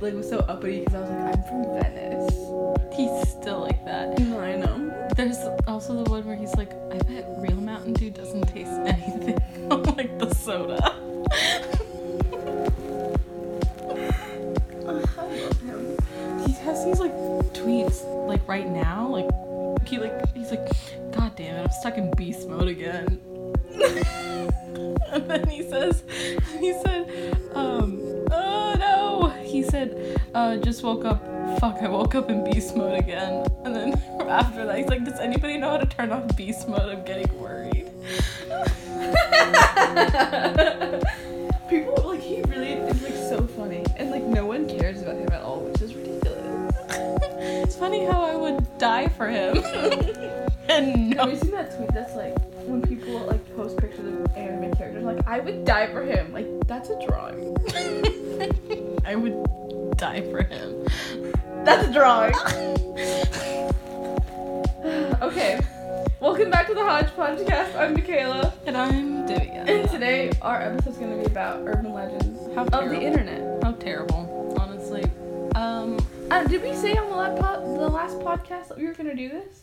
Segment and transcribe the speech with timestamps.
[0.00, 2.34] like was so uppity because I was like, I'm from Venice.
[2.96, 4.18] He's still like that.
[4.18, 5.08] No, I know.
[5.16, 9.38] There's also the one where he's like, I bet real Mountain Dew doesn't taste anything
[9.96, 10.78] like the soda.
[14.86, 15.96] I love him.
[16.46, 17.14] He has these like
[17.52, 19.28] tweets like right now, like
[19.86, 20.68] he like he's like,
[21.12, 22.65] God damn it, I'm stuck in beast mode
[30.86, 31.20] woke up.
[31.58, 33.44] Fuck, I woke up in beast mode again.
[33.64, 33.92] And then
[34.28, 36.88] after that, he's like, does anybody know how to turn off beast mode?
[36.88, 37.75] I'm getting worried.
[61.96, 62.34] Drawing.
[65.22, 65.58] okay.
[66.20, 67.74] Welcome back to the Hodge Podcast.
[67.74, 68.52] I'm Michaela.
[68.66, 69.66] And I'm Divya.
[69.66, 72.90] And today our episode's gonna be about urban legends How of terrible.
[72.90, 73.64] the internet.
[73.64, 75.04] How terrible, honestly.
[75.54, 75.96] Um,
[76.30, 79.14] Uh, did we say on the last, pod- the last podcast that we were gonna
[79.16, 79.62] do this?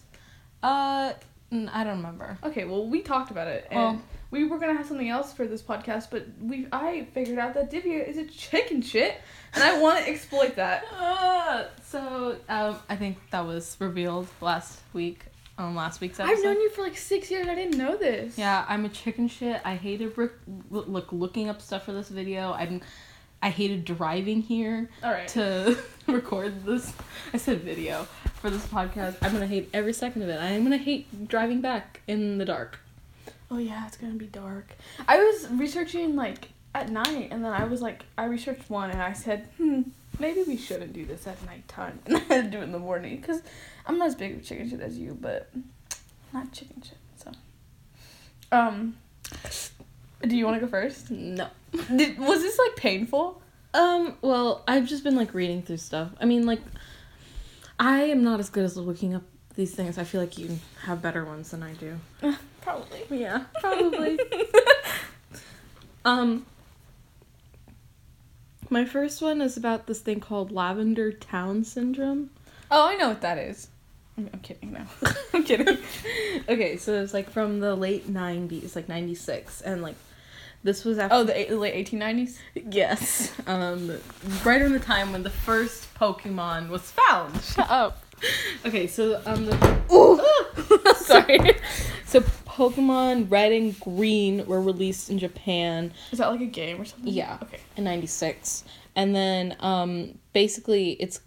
[0.63, 1.13] uh,
[1.51, 2.39] n- I don't remember.
[2.43, 4.01] Okay, well we talked about it, and Well-
[4.33, 7.71] we were gonna have something else for this podcast, but we I figured out that
[7.71, 9.15] Divya is a chicken shit,
[9.53, 10.83] and I want to exploit that.
[10.91, 15.25] Uh, so, um, I think that was revealed last week
[15.59, 16.35] on last week's episode.
[16.35, 17.47] I've known you for like six years.
[17.47, 18.35] I didn't know this.
[18.35, 19.61] Yeah, I'm a chicken shit.
[19.63, 20.31] I hated rec-
[20.71, 22.53] look looking up stuff for this video.
[22.53, 22.81] I'm,
[23.43, 25.27] I hated driving here All right.
[25.29, 26.91] to record this.
[27.33, 28.07] I said video
[28.41, 29.17] for this podcast.
[29.21, 30.41] I'm gonna hate every second of it.
[30.41, 32.79] I'm gonna hate driving back in the dark.
[33.53, 34.75] Oh yeah, it's gonna be dark.
[35.07, 38.99] I was researching like at night, and then I was like, I researched one, and
[38.99, 39.81] I said, hmm,
[40.17, 42.79] maybe we shouldn't do this at nighttime, and I had to do it in the
[42.79, 43.43] morning because
[43.85, 45.51] I'm not as big of chicken shit as you, but
[46.33, 46.97] not chicken shit.
[47.15, 47.31] So,
[48.51, 48.97] um,
[50.23, 51.11] do you want to go first?
[51.11, 51.47] No.
[51.95, 53.39] Did, was this like painful?
[53.75, 56.09] Um, well, I've just been like reading through stuff.
[56.19, 56.61] I mean, like,
[57.79, 59.99] I am not as good as looking up these things.
[59.99, 61.99] I feel like you have better ones than I do.
[62.63, 63.03] Probably.
[63.09, 64.19] Yeah, probably.
[66.05, 66.45] um,
[68.69, 72.29] my first one is about this thing called lavender town syndrome.
[72.71, 73.67] Oh, I know what that is.
[74.17, 74.87] I'm, I'm kidding now.
[75.33, 75.77] I'm kidding.
[76.49, 79.95] Okay, so it's like from the late '90s, like '96, and like
[80.63, 81.15] this was after.
[81.15, 82.37] Oh, the eight, late 1890s.
[82.69, 83.89] yes, um,
[84.43, 87.39] right around the time when the first Pokemon was found.
[87.41, 88.03] Shut up.
[88.65, 91.51] Okay, so um, the sorry,
[92.05, 96.85] so Pokemon Red and Green were released in Japan Is that like a game or
[96.85, 97.11] something?
[97.11, 97.39] Yeah.
[97.41, 97.59] Okay.
[97.75, 98.63] in 96
[98.95, 101.19] and then um basically it's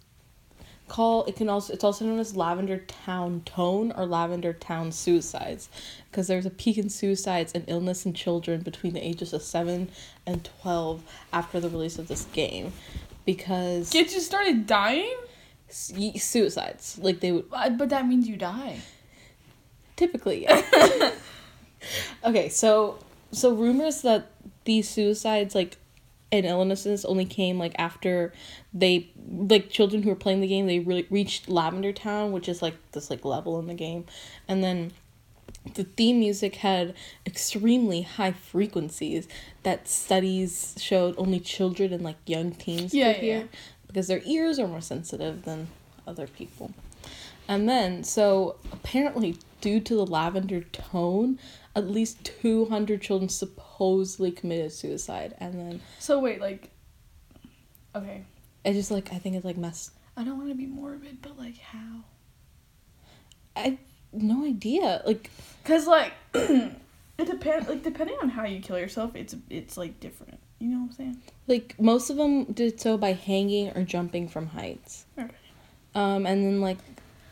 [0.87, 5.67] called it can also it's also known as lavender town tone or lavender town suicides
[6.09, 9.89] because there's a peak in suicides and illness in children between the ages of 7
[10.25, 12.71] and 12 after the release of this game
[13.25, 15.13] because Kids just started dying?
[15.69, 18.79] suicides like they would But that means you die.
[19.97, 21.11] Typically yeah.
[22.23, 22.97] okay so
[23.31, 24.31] so rumors that
[24.63, 25.77] these suicides like
[26.31, 28.33] and illnesses only came like after
[28.73, 32.61] they like children who were playing the game they really reached lavender town which is
[32.61, 34.05] like this like level in the game
[34.47, 34.91] and then
[35.75, 36.93] the theme music had
[37.25, 39.27] extremely high frequencies
[39.63, 43.49] that studies showed only children and like young teens Yeah, could yeah, hear
[43.87, 45.67] because their ears are more sensitive than
[46.05, 46.71] other people.
[47.47, 51.39] And then, so apparently, due to the lavender tone,
[51.75, 55.35] at least 200 children supposedly committed suicide.
[55.39, 56.69] And then So wait, like,
[57.95, 58.23] okay,
[58.65, 59.91] I just like, I think it's like messed.
[60.15, 62.03] I don't want to be morbid, but like how?
[63.55, 63.77] I
[64.11, 65.01] no idea.
[65.05, 65.29] Like,
[65.63, 66.71] Cause like, it
[67.17, 67.67] depends.
[67.67, 70.39] Like depending on how you kill yourself, it's it's like different.
[70.59, 71.21] You know what I'm saying?
[71.47, 75.05] like most of them did so by hanging or jumping from heights.
[75.17, 75.29] Okay.
[75.95, 76.77] Um, and then like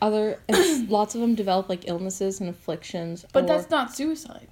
[0.02, 0.40] other,
[0.88, 3.26] lots of them develop like illnesses and afflictions.
[3.34, 4.48] But or- that's not suicide.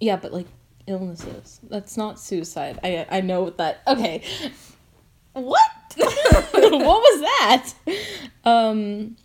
[0.00, 0.46] Yeah, but like
[0.86, 1.60] illnesses.
[1.68, 2.78] That's not suicide.
[2.82, 3.82] I I know what that.
[3.86, 4.22] Okay.
[5.32, 5.60] What?
[5.96, 7.72] what was that?
[8.44, 9.16] Um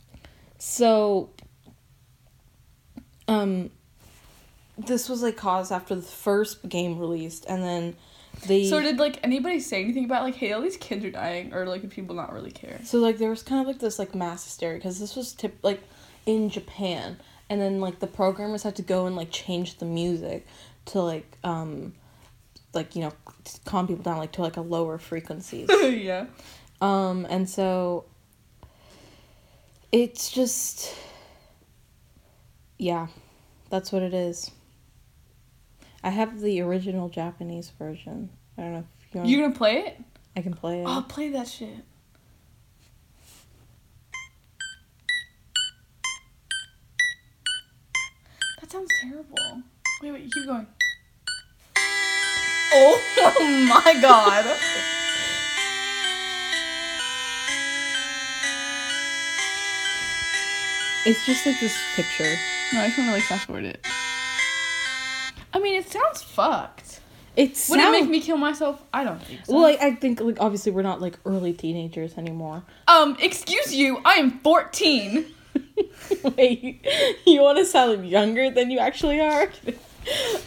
[0.58, 1.30] so
[3.28, 3.70] um
[4.78, 7.96] this was like caused after the first game released and then
[8.48, 11.54] they So did like anybody say anything about like, hey, all these kids are dying,
[11.54, 12.80] or like did people not really care?
[12.84, 15.58] So like there was kind of like this like mass hysteria because this was tip
[15.64, 15.82] like
[16.26, 17.18] in Japan,
[17.50, 20.46] and then like the programmers had to go and like change the music
[20.86, 21.94] to like um
[22.74, 23.12] like you know
[23.66, 25.70] calm people down like to like a lower frequencies.
[25.84, 26.26] yeah.
[26.82, 28.06] Um, and so
[29.92, 30.94] it's just
[32.78, 33.08] yeah,
[33.70, 34.52] that's what it is.
[36.04, 38.30] I have the original Japanese version.
[38.58, 39.30] I don't know if you want.
[39.30, 40.02] You gonna play it?
[40.36, 40.86] I can play it.
[40.86, 41.78] I'll play that shit.
[48.60, 49.64] That sounds terrible.
[50.02, 50.68] Wait, wait, keep going.
[52.76, 53.00] Oh
[53.86, 54.46] my god.
[61.06, 62.36] It's just like this picture.
[62.74, 63.86] No, I just want to like fast forward it.
[65.54, 67.00] I mean, it sounds fucked.
[67.36, 68.82] It's Would it make me kill myself?
[68.94, 69.54] I don't think so.
[69.54, 72.64] Well, like, I think like obviously we're not like early teenagers anymore.
[72.88, 75.26] um, excuse you, I am 14.
[76.38, 76.86] Wait,
[77.26, 79.50] you want to sound younger than you actually are?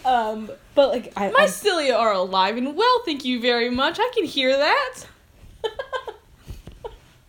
[0.05, 3.99] um, but like I, My I cilia are alive and well, thank you very much.
[3.99, 4.95] I can hear that.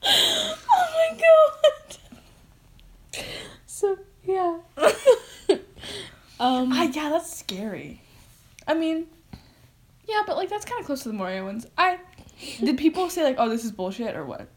[0.03, 0.55] oh
[1.11, 1.97] my god.
[3.65, 4.57] So yeah.
[6.39, 6.71] um.
[6.73, 8.01] Ah, yeah, that's scary.
[8.67, 9.07] I mean,
[10.07, 11.65] yeah, but like that's kind of close to the Mario ones.
[11.77, 11.99] I
[12.59, 14.47] did people say like, oh, this is bullshit or what?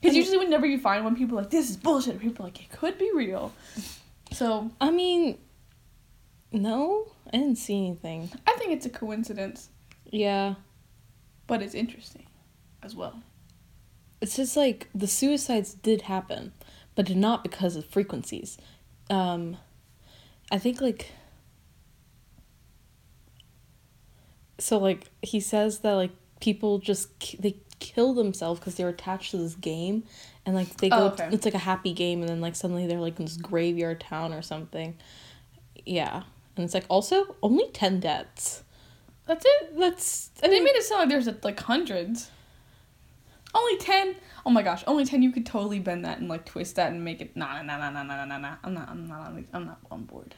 [0.00, 2.20] Because usually whenever you find one, people are like this is bullshit.
[2.20, 3.52] People are like it could be real.
[4.32, 5.38] So I mean,
[6.52, 8.30] no, I didn't see anything.
[8.46, 9.70] I think it's a coincidence,
[10.10, 10.54] Yeah,
[11.46, 12.26] but it's interesting
[12.82, 13.22] as well.
[14.20, 16.52] it's just like the suicides did happen,
[16.94, 18.58] but did not because of frequencies.
[19.10, 19.56] Um,
[20.50, 21.10] I think like.
[24.58, 29.32] So like he says that like people just ki- they kill themselves because they're attached
[29.32, 30.04] to this game,
[30.46, 31.28] and like they go Oh, okay.
[31.32, 34.32] it's like a happy game, and then like suddenly they're like in this graveyard town
[34.32, 34.96] or something.
[35.84, 36.22] Yeah,
[36.56, 38.62] and it's like also only ten deaths.
[39.26, 39.78] That's it.
[39.78, 42.30] That's I And they mean, made it sound like there's like hundreds.
[43.54, 44.14] Only ten.
[44.14, 45.22] Oh my gosh, only ten.
[45.22, 47.36] You could totally bend that and like twist that and make it.
[47.36, 48.56] Nah, nah, nah, nah, nah, nah, nah.
[48.62, 48.88] I'm not.
[48.88, 49.20] I'm not.
[49.26, 50.34] on- I'm not on board.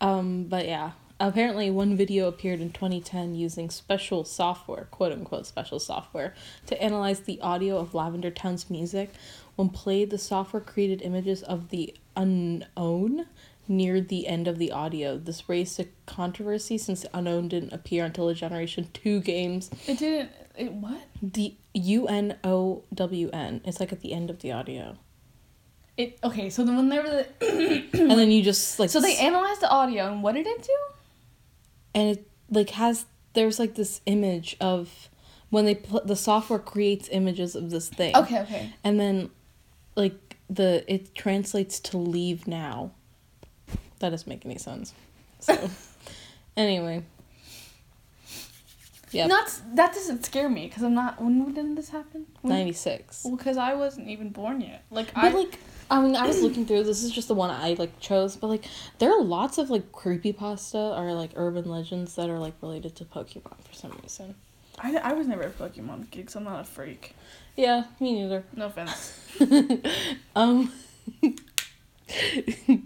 [0.00, 5.78] Um, but yeah, apparently one video appeared in 2010 using special software, quote unquote special
[5.78, 6.34] software,
[6.66, 9.10] to analyze the audio of Lavender Town's music.
[9.56, 13.26] When played, the software created images of the Unown
[13.68, 15.16] near the end of the audio.
[15.16, 19.70] This raised a controversy since the Unown didn't appear until the Generation 2 games.
[19.86, 20.30] It didn't.
[20.56, 21.00] It what?
[21.22, 23.60] The U N O W N.
[23.64, 24.96] It's like at the end of the audio.
[25.96, 26.50] It okay.
[26.50, 30.22] So then whenever the And then you just like so they analyzed the audio and
[30.22, 30.76] what did it do?
[31.94, 33.04] and it like has
[33.34, 35.10] there's like this image of
[35.50, 38.40] when they put the software creates images of this thing Okay.
[38.40, 38.72] Okay.
[38.82, 39.30] and then
[39.94, 42.92] like the it translates to leave now
[43.98, 44.94] that doesn't make any sense
[45.40, 45.68] so
[46.56, 47.02] anyway
[49.12, 51.20] yeah Not that doesn't scare me because I'm not.
[51.20, 52.26] When did this happen?
[52.42, 54.84] 96 Well, because I wasn't even born yet.
[54.90, 55.58] Like but I like
[55.90, 56.84] I mean, I was looking through.
[56.84, 58.64] This is just the one I like chose, but like
[58.98, 62.96] there are lots of like creepy pasta or like urban legends that are like related
[62.96, 64.34] to Pokemon for some reason.
[64.78, 67.14] I, I was never a Pokemon kid 'cause I'm not a freak.
[67.56, 68.44] Yeah, me neither.
[68.56, 69.18] No offense.
[70.36, 70.72] um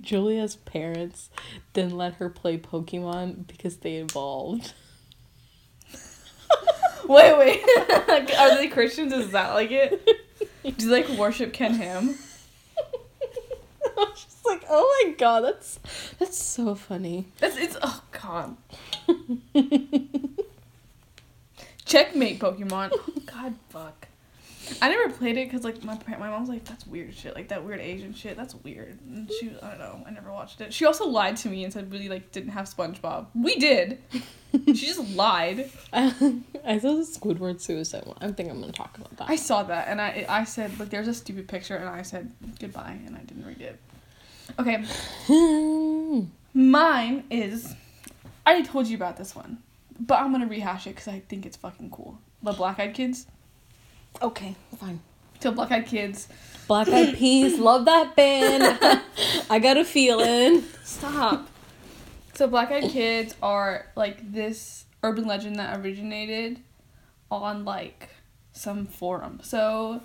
[0.00, 1.30] Julia's parents
[1.72, 4.72] didn't let her play Pokemon because they evolved.
[7.08, 7.62] wait, wait.
[8.38, 9.12] Are they Christians?
[9.12, 10.04] Is that like it?
[10.62, 12.16] Do they like worship Ken Ham?
[12.78, 15.78] I was just like, oh my god, that's
[16.18, 17.28] that's so funny.
[17.38, 18.56] That's it's oh god.
[21.84, 22.90] Checkmate Pokemon.
[22.92, 24.08] Oh, god fuck.
[24.82, 27.64] I never played it because like my my mom's like that's weird shit like that
[27.64, 30.72] weird Asian shit that's weird and she I don't know I never watched it.
[30.72, 33.26] She also lied to me and said we like didn't have SpongeBob.
[33.34, 33.98] We did.
[34.52, 35.70] she just lied.
[35.92, 38.16] I, I saw the Squidward suicide one.
[38.20, 39.30] I think I'm gonna talk about that.
[39.30, 42.32] I saw that and I I said like there's a stupid picture and I said
[42.58, 43.78] goodbye and I didn't read it.
[44.58, 44.84] Okay,
[46.54, 47.74] mine is
[48.44, 49.58] I already told you about this one,
[49.98, 52.18] but I'm gonna rehash it because I think it's fucking cool.
[52.42, 53.26] The Black Eyed Kids.
[54.22, 55.00] Okay, fine.
[55.40, 56.28] So Black Eyed Kids.
[56.66, 59.02] Black Eyed Peas, love that band.
[59.50, 60.64] I got a feeling.
[60.82, 61.48] Stop.
[62.34, 66.60] so Black Eyed Kids are like this urban legend that originated
[67.30, 68.08] on like
[68.52, 69.40] some forum.
[69.42, 70.00] So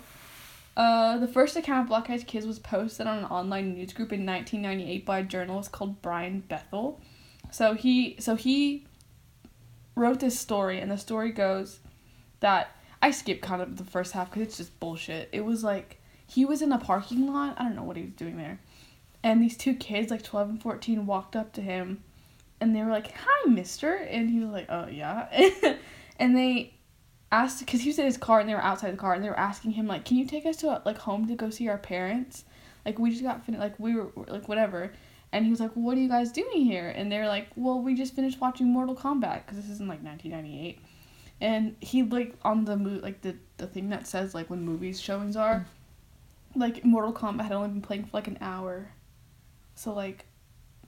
[0.76, 4.12] uh, the first account of Black Eyed Kids was posted on an online news group
[4.12, 7.00] in 1998 by a journalist called Brian Bethel.
[7.50, 8.86] So he so he
[9.94, 11.80] wrote this story, and the story goes
[12.40, 15.28] that I skipped kind of the first half because it's just bullshit.
[15.32, 17.56] It was like he was in a parking lot.
[17.58, 18.60] I don't know what he was doing there,
[19.24, 22.04] and these two kids, like 12 and 14, walked up to him,
[22.60, 25.26] and they were like, "Hi, Mister," and he was like, "Oh yeah,"
[26.18, 26.74] and they
[27.32, 29.28] asked because he was in his car and they were outside the car and they
[29.28, 31.78] were asking him like, "Can you take us to like home to go see our
[31.78, 32.44] parents?"
[32.86, 34.92] Like we just got finished, like we were like whatever.
[35.32, 37.80] And he was like, well, "What are you guys doing here?" And they're like, "Well,
[37.80, 40.78] we just finished watching Mortal Kombat because this is in like 1998."
[41.42, 45.00] And he like on the mo- like the the thing that says like when movies
[45.00, 45.66] showings are,
[46.54, 48.92] like Mortal Kombat had only been playing for like an hour,
[49.74, 50.24] so like,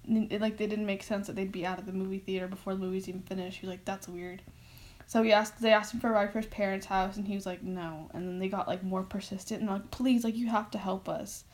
[0.06, 2.74] it, like they didn't make sense that they'd be out of the movie theater before
[2.74, 3.58] the movie's even finished.
[3.58, 4.42] He was like, "That's weird."
[5.06, 7.34] So he asked they asked him for a ride for his parents' house and he
[7.34, 8.10] was like, No.
[8.14, 11.08] And then they got like more persistent and like, please, like you have to help
[11.08, 11.44] us.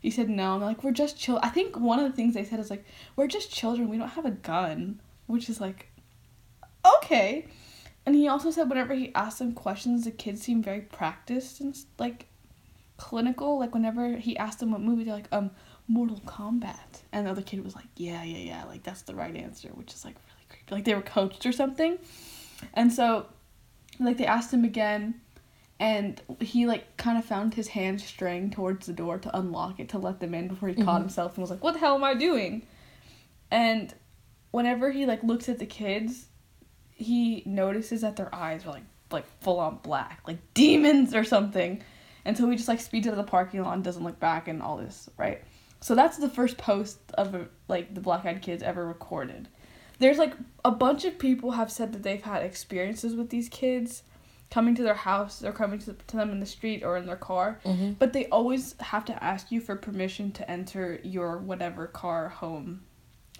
[0.00, 2.34] He said no, and they're like, We're just chill I think one of the things
[2.34, 2.84] they said is like,
[3.16, 5.88] We're just children, we don't have a gun which is like
[6.98, 7.46] Okay.
[8.06, 11.76] And he also said whenever he asked them questions, the kids seemed very practiced and
[11.98, 12.26] like
[12.96, 13.58] clinical.
[13.58, 15.50] Like whenever he asked them what movie, they're like, um,
[15.88, 17.02] Mortal Kombat.
[17.12, 19.94] And the other kid was like, Yeah, yeah, yeah, like that's the right answer, which
[19.94, 20.74] is like really creepy.
[20.74, 21.98] Like they were coached or something.
[22.72, 23.26] And so,
[24.00, 25.20] like, they asked him again,
[25.78, 29.90] and he, like, kind of found his hand straying towards the door to unlock it
[29.90, 31.04] to let them in before he caught Mhm.
[31.04, 32.62] himself and was like, What the hell am I doing?
[33.50, 33.92] And
[34.50, 36.26] whenever he, like, looks at the kids,
[37.04, 41.82] he notices that their eyes are, like, like full on black, like demons or something.
[42.24, 44.48] And so he just, like, speeds out of the parking lot and doesn't look back
[44.48, 45.42] and all this, right?
[45.80, 49.48] So that's the first post of, like, the Black Eyed Kids ever recorded
[50.00, 50.34] there's like
[50.64, 54.02] a bunch of people have said that they've had experiences with these kids
[54.50, 57.14] coming to their house or coming to, to them in the street or in their
[57.16, 57.92] car Mm-hmm.
[57.92, 62.82] but they always have to ask you for permission to enter your whatever car home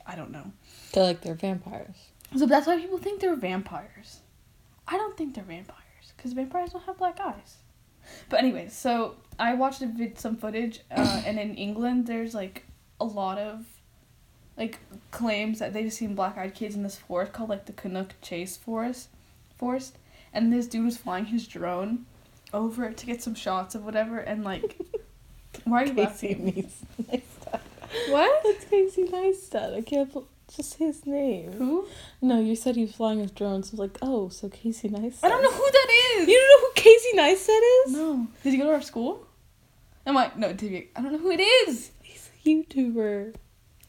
[0.07, 0.53] i don't know
[0.93, 1.97] They're like they're vampires.
[2.37, 4.21] So that's why people think they're vampires
[4.89, 7.57] i don't think they're vampires because vampires don't have black eyes
[8.29, 12.65] but anyways so i watched a vid- some footage uh, and in england there's like
[13.01, 13.65] a lot of
[14.57, 14.79] like
[15.11, 19.09] claims that they've seen black-eyed kids in this forest called like the Cannock Chase Forest,
[19.57, 19.99] forest,
[20.33, 22.07] and this dude was flying his drone
[22.53, 24.79] over it to get some shots of whatever, and like,
[25.65, 26.71] why are you Casey laughing?
[27.03, 27.61] Neistat.
[28.11, 28.43] What?
[28.45, 29.75] That's Casey Neistat.
[29.75, 30.27] I can't bel-
[30.57, 31.53] just his name.
[31.53, 31.87] Who?
[32.21, 34.89] No, you said he was flying his drone, so I was like, oh, so Casey
[34.89, 35.25] Neistat.
[35.25, 36.29] I don't know who that is.
[36.29, 37.93] You don't know who Casey Neistat is?
[37.93, 38.27] No.
[38.43, 39.27] Did he go to our school?
[40.07, 40.89] I'm like, no, did he?
[40.95, 41.91] I don't know who it is.
[42.03, 43.35] He's a YouTuber.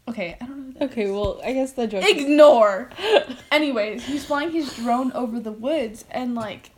[0.08, 1.12] Okay, I don't know Okay, is.
[1.12, 2.06] well, I guess the joke.
[2.06, 2.90] Ignore.
[3.52, 6.70] Anyways, he's flying his drone over the woods, and like,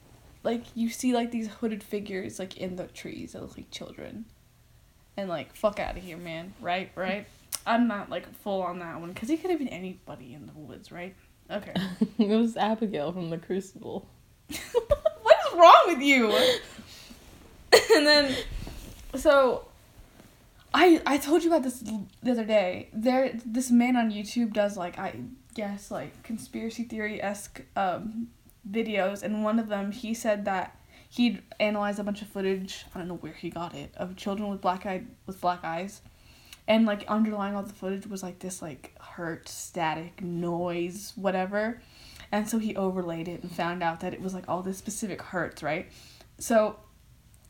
[0.44, 4.26] like you see like these hooded figures like in the trees that look like children,
[5.18, 6.54] and like fuck out of here, man.
[6.62, 7.28] Right, right.
[7.68, 10.54] I'm not like full on that one because he could have been anybody in the
[10.54, 11.16] woods, right?
[11.52, 11.74] Okay.
[12.18, 14.08] it was Abigail from The Crucible.
[14.48, 16.30] what is wrong with you?
[17.96, 18.36] and then,
[19.16, 19.68] so,
[20.74, 21.84] I I told you about this
[22.24, 22.90] the other day.
[22.94, 25.20] There, this man on YouTube does like I
[25.54, 28.30] guess like conspiracy theory esque um,
[28.70, 32.86] videos, and one of them he said that he'd analyzed a bunch of footage.
[32.96, 36.02] I don't know where he got it of children with black eye with black eyes.
[36.68, 41.82] And like underlying all the footage was like this like hurt static noise whatever,
[42.32, 45.22] and so he overlaid it and found out that it was like all this specific
[45.22, 45.90] hurts, right?
[46.40, 46.78] So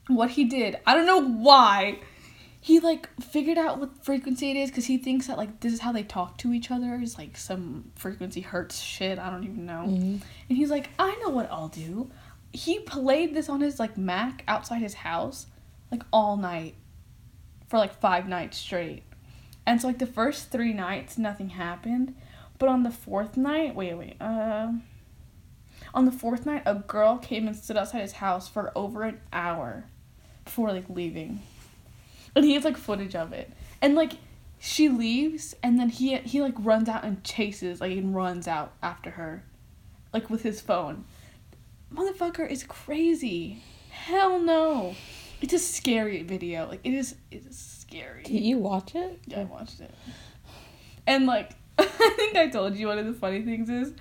[0.08, 2.00] what he did, I don't know why,
[2.62, 5.80] he like figured out what frequency it is because he thinks that like this is
[5.80, 9.20] how they talk to each other is like some frequency hertz shit.
[9.20, 9.86] I don't even know.
[9.88, 10.18] Mm-hmm.
[10.50, 12.12] And he's like, I know what I'll do.
[12.54, 15.48] He played this on his like Mac outside his house,
[15.92, 16.76] like all night,
[17.68, 19.04] for like five nights straight.
[19.68, 22.16] And so like the first three nights, nothing happened,
[22.58, 24.72] but on the fourth night, wait, wait, uh,
[25.94, 29.20] on the fourth night, a girl came and stood outside his house for over an
[29.34, 29.84] hour
[30.46, 31.42] before like leaving,
[32.34, 34.14] and he has like footage of it, and like
[34.58, 38.72] she leaves, and then he he like runs out and chases like and runs out
[38.82, 39.44] after her,
[40.14, 41.04] like with his phone.
[41.94, 43.62] Motherfucker is crazy.
[43.90, 44.96] Hell no.
[45.42, 46.68] It's a scary video.
[46.70, 48.24] Like it is it is scary.
[48.24, 49.20] Did you watch it?
[49.28, 49.94] Yeah, I watched it.
[51.06, 53.94] And like, I think I told you one of the funny things is.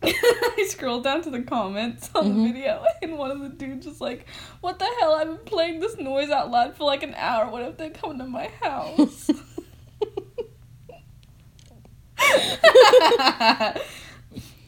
[0.02, 2.34] I scrolled down to the comments on Mhm.
[2.36, 4.26] the video, and one of the dudes was like,
[4.60, 5.14] "What the hell?
[5.14, 7.50] I've been playing this noise out loud for like an hour.
[7.50, 9.28] What if they come to my house?"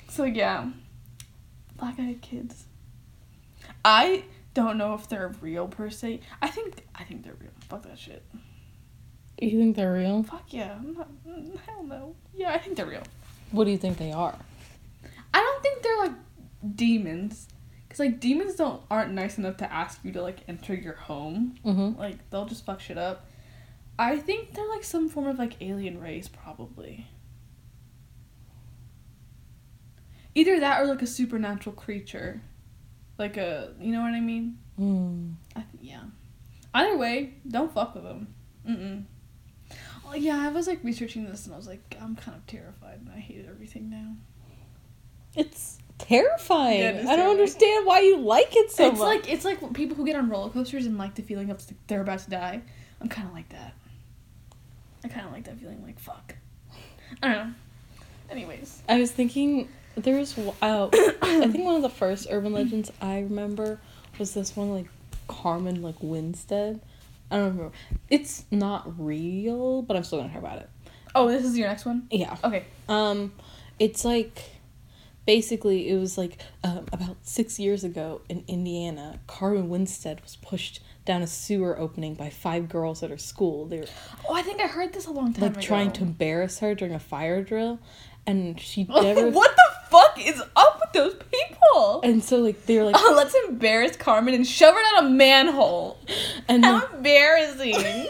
[0.09, 0.71] so yeah,
[1.77, 2.65] black-eyed kids.
[3.85, 6.21] I don't know if they're real per se.
[6.43, 7.51] I think I think they're real.
[7.71, 8.25] Fuck that shit.
[9.41, 10.23] You think they're real?
[10.25, 10.75] Fuck yeah.
[10.79, 12.15] I'm not, mm, hell no.
[12.35, 13.05] Yeah, I think they're real.
[13.53, 14.37] What do you think they are?
[15.33, 16.13] I don't think they're like
[16.77, 17.49] demons.
[17.89, 21.57] Cause like demons don't aren't nice enough to ask you to like enter your home.
[21.65, 21.99] Mm-hmm.
[21.99, 23.27] Like they'll just fuck shit up.
[23.99, 27.07] I think they're like some form of like alien race probably.
[30.35, 32.43] Either that or like a supernatural creature.
[33.19, 34.59] like a you know what I mean.
[34.79, 35.35] Mm.
[36.75, 36.93] I th- yeah.
[36.93, 38.35] Either way, don't fuck with them.
[38.69, 39.05] Mm-mm.
[40.07, 43.01] Oh, yeah, I was like researching this and I was like, I'm kind of terrified
[43.01, 44.15] and I hate everything now.
[45.37, 46.81] It's terrifying.
[46.81, 49.07] Yeah, it I don't understand why you like it so it's much.
[49.07, 52.01] like it's like people who get on roller coasters and like the feeling of they're
[52.01, 52.63] about to die.
[53.01, 53.75] I'm kind of like that.
[55.05, 55.83] I kind of like that feeling.
[55.83, 56.35] Like fuck.
[57.23, 57.55] I don't know.
[58.31, 60.89] Anyways, I was thinking there was uh,
[61.23, 63.81] I think one of the first urban legends I remember
[64.19, 64.87] was this one like
[65.31, 66.81] Carmen like Winstead.
[67.31, 67.73] I don't remember.
[68.09, 70.69] It's not real, but I'm still gonna hear about it.
[71.15, 72.07] oh, this is your next one.
[72.11, 72.37] Yeah.
[72.45, 72.65] Okay.
[72.89, 73.33] Um,
[73.79, 74.43] it's like
[75.27, 80.83] basically it was like um, about six years ago in Indiana, Carmen Winstead was pushed
[81.05, 83.67] down a sewer opening by five girls at her school.
[83.67, 83.87] They were
[84.29, 85.61] Oh, I think I heard this a long time like ago.
[85.61, 87.79] trying to embarrass her during a fire drill,
[88.27, 89.31] and she never.
[89.31, 92.01] what the fuck is up with those people?
[92.03, 95.11] And so like they were like, Oh, let's embarrass Carmen and shove her down a
[95.11, 95.99] manhole.
[96.49, 98.07] and then, How embarrassing.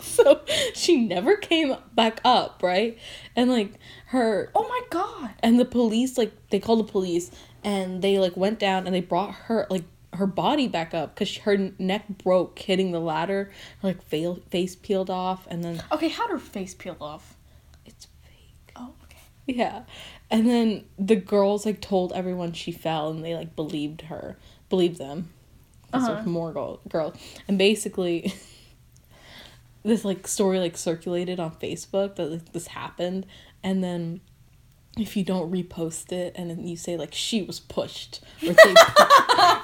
[0.00, 0.40] so
[0.74, 2.98] she never came back up, right?
[3.36, 3.74] And like
[4.06, 5.30] her oh my god.
[5.40, 7.30] and the police like they called the police
[7.62, 11.36] and they like went down and they brought her like her body back up because
[11.38, 16.08] her neck broke hitting the ladder her like fa- face peeled off and then Okay,
[16.08, 17.36] how'd her face peel off?
[17.86, 19.18] it's fake Oh, okay.
[19.46, 19.82] Yeah.
[20.30, 24.36] And then the girls like told everyone she fell and they like believed her
[24.68, 25.30] believed them.
[25.92, 26.14] 'Cause Uh-huh.
[26.14, 27.16] there's more girl- girls
[27.48, 28.32] and basically
[29.82, 33.26] this like story like circulated on facebook that like, this happened.
[33.62, 34.20] And then
[34.98, 38.74] if you don't repost it and then you say like she was pushed or they,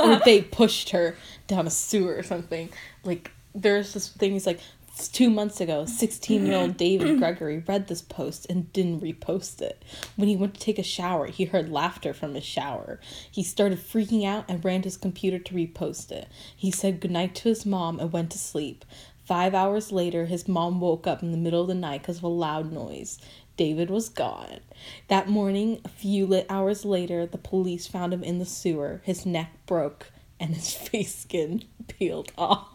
[0.00, 1.16] or they pushed her
[1.46, 2.68] down a sewer or something
[3.04, 4.60] like there's this thing he's like
[4.96, 6.76] two months ago 16 year old mm-hmm.
[6.76, 7.18] david mm-hmm.
[7.18, 9.84] gregory read this post and didn't repost it.
[10.16, 12.98] When he went to take a shower he heard laughter from his shower.
[13.30, 16.28] He started freaking out and ran to his computer to repost it.
[16.56, 18.84] He said goodnight to his mom and went to sleep.
[19.24, 22.24] Five hours later his mom woke up in the middle of the night because of
[22.24, 23.18] a loud noise.
[23.56, 24.60] David was gone.
[25.08, 29.00] That morning, a few lit hours later, the police found him in the sewer.
[29.04, 32.68] His neck broke and his face skin peeled off.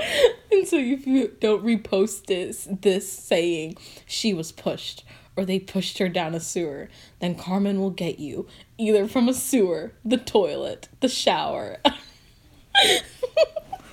[0.52, 5.04] and so, if you don't repost this, this saying she was pushed
[5.36, 6.88] or they pushed her down a sewer,
[7.20, 8.46] then Carmen will get you
[8.78, 11.78] either from a sewer, the toilet, the shower.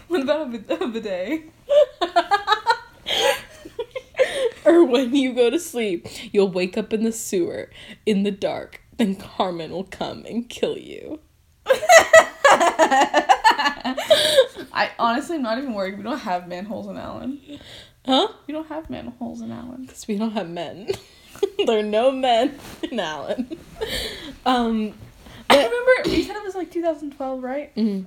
[0.07, 1.51] What about a a bidet?
[4.65, 7.69] or when you go to sleep, you'll wake up in the sewer
[8.05, 8.81] in the dark.
[8.97, 11.19] Then Carmen will come and kill you.
[14.73, 15.97] I honestly am not even worried.
[15.97, 17.39] We don't have manholes in Allen.
[18.06, 18.30] Huh?
[18.47, 19.86] We don't have manholes in Allen.
[19.86, 20.89] Because we don't have men.
[21.65, 23.58] there are no men in Allen.
[24.45, 24.93] Um,
[25.49, 27.75] I remember you said it was like 2012, right?
[27.75, 28.06] mhm.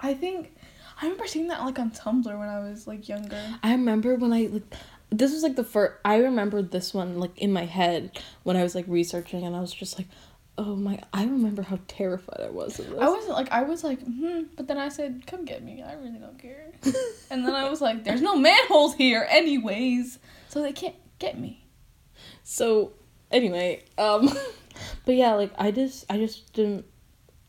[0.00, 0.54] I think
[1.00, 3.40] I remember seeing that like on Tumblr when I was like younger.
[3.62, 4.62] I remember when I like
[5.10, 8.62] this was like the first I remember this one like in my head when I
[8.62, 10.08] was like researching and I was just like
[10.56, 12.98] oh my I remember how terrified I was of this.
[13.00, 15.82] I wasn't like I was like hmm, but then I said come get me.
[15.82, 16.72] I really don't care.
[17.30, 21.66] and then I was like there's no manholes here anyways, so they can't get me.
[22.42, 22.92] so
[23.30, 24.28] anyway, um
[25.04, 26.84] but yeah, like I just I just didn't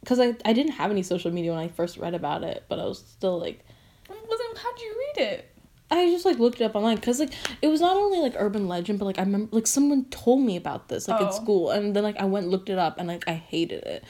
[0.05, 2.79] cuz I I didn't have any social media when I first read about it, but
[2.79, 3.63] I was still like
[4.09, 5.54] Well then how'd you read it?
[5.91, 8.67] I just like looked it up online because like it was not only like urban
[8.67, 11.27] legend, but like I remember like someone told me about this like Oh.
[11.27, 13.83] in school, and then like I went and looked it up, and like I hated
[13.83, 14.03] it,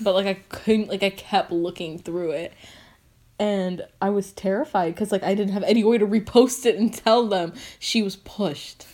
[0.00, 2.52] but like I couldn't like I kept looking through it,
[3.38, 6.92] and I was terrified because like I didn't have any way to repost it and
[6.92, 8.86] tell them she was pushed.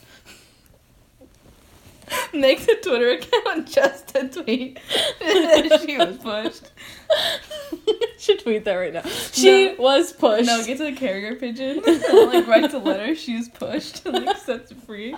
[2.32, 4.78] Make the Twitter account just to tweet.
[5.20, 6.70] she was pushed.
[8.18, 9.02] Should tweet that right now.
[9.02, 10.46] She was pushed.
[10.46, 11.82] No, get to the carrier pigeon.
[11.84, 13.14] like writes a letter.
[13.14, 14.04] She was pushed.
[14.06, 15.16] and, like sets free.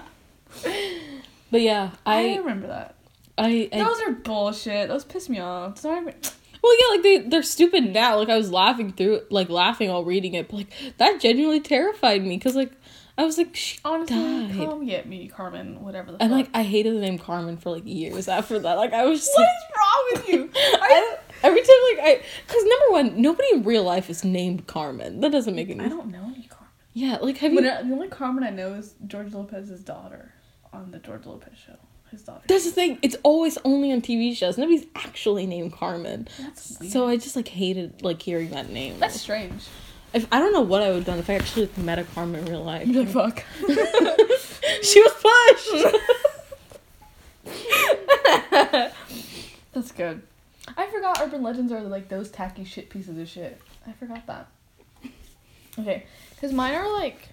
[1.50, 2.94] but yeah, I, I remember that.
[3.38, 4.88] I, I Those are bullshit.
[4.88, 5.84] Those piss me off.
[5.84, 6.14] Even-
[6.62, 8.18] Well, yeah, like they they're stupid now.
[8.18, 12.22] Like I was laughing through, like laughing while reading it, but like that genuinely terrified
[12.22, 12.72] me because like
[13.20, 15.82] I was like she Honestly, died, come get me, Carmen.
[15.82, 16.38] Whatever the and fuck.
[16.38, 18.74] like I hated the name Carmen for like years after that.
[18.78, 20.50] Like I was just what like, is wrong with you?
[20.56, 25.20] I, every time like I, because number one, nobody in real life is named Carmen.
[25.20, 25.84] That doesn't make any.
[25.84, 26.68] I don't know any Carmen.
[26.94, 27.58] Yeah, like have you?
[27.58, 30.32] I- the only Carmen I know is George Lopez's daughter
[30.72, 31.76] on the George Lopez show.
[32.10, 32.42] His daughter.
[32.48, 32.98] That's the thing.
[33.02, 34.58] It's always only on TV shows.
[34.58, 36.26] Nobody's actually named Carmen.
[36.40, 36.92] That's weird.
[36.92, 38.98] So I just like hated like hearing that name.
[38.98, 39.62] That's strange.
[40.12, 42.04] If I don't know what I would have done if I actually like, met a
[42.04, 42.86] Carmen in real life.
[42.92, 43.44] The fuck.
[44.82, 45.96] she was pushed.
[49.72, 50.22] That's good.
[50.76, 53.60] I forgot urban legends are like those tacky shit pieces of shit.
[53.86, 54.48] I forgot that.
[55.78, 57.28] Okay, because mine are like.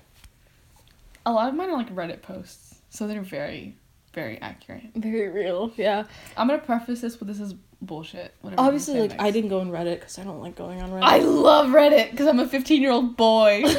[1.25, 3.75] A lot of mine are like Reddit posts, so they're very,
[4.13, 4.91] very accurate.
[4.95, 5.73] Very real.
[5.75, 6.05] Yeah.
[6.37, 8.33] I'm gonna preface this with this is bullshit.
[8.41, 10.89] whatever Obviously, like say I didn't go on Reddit because I don't like going on
[10.91, 11.03] Reddit.
[11.03, 13.63] I love Reddit because I'm a 15 year old boy.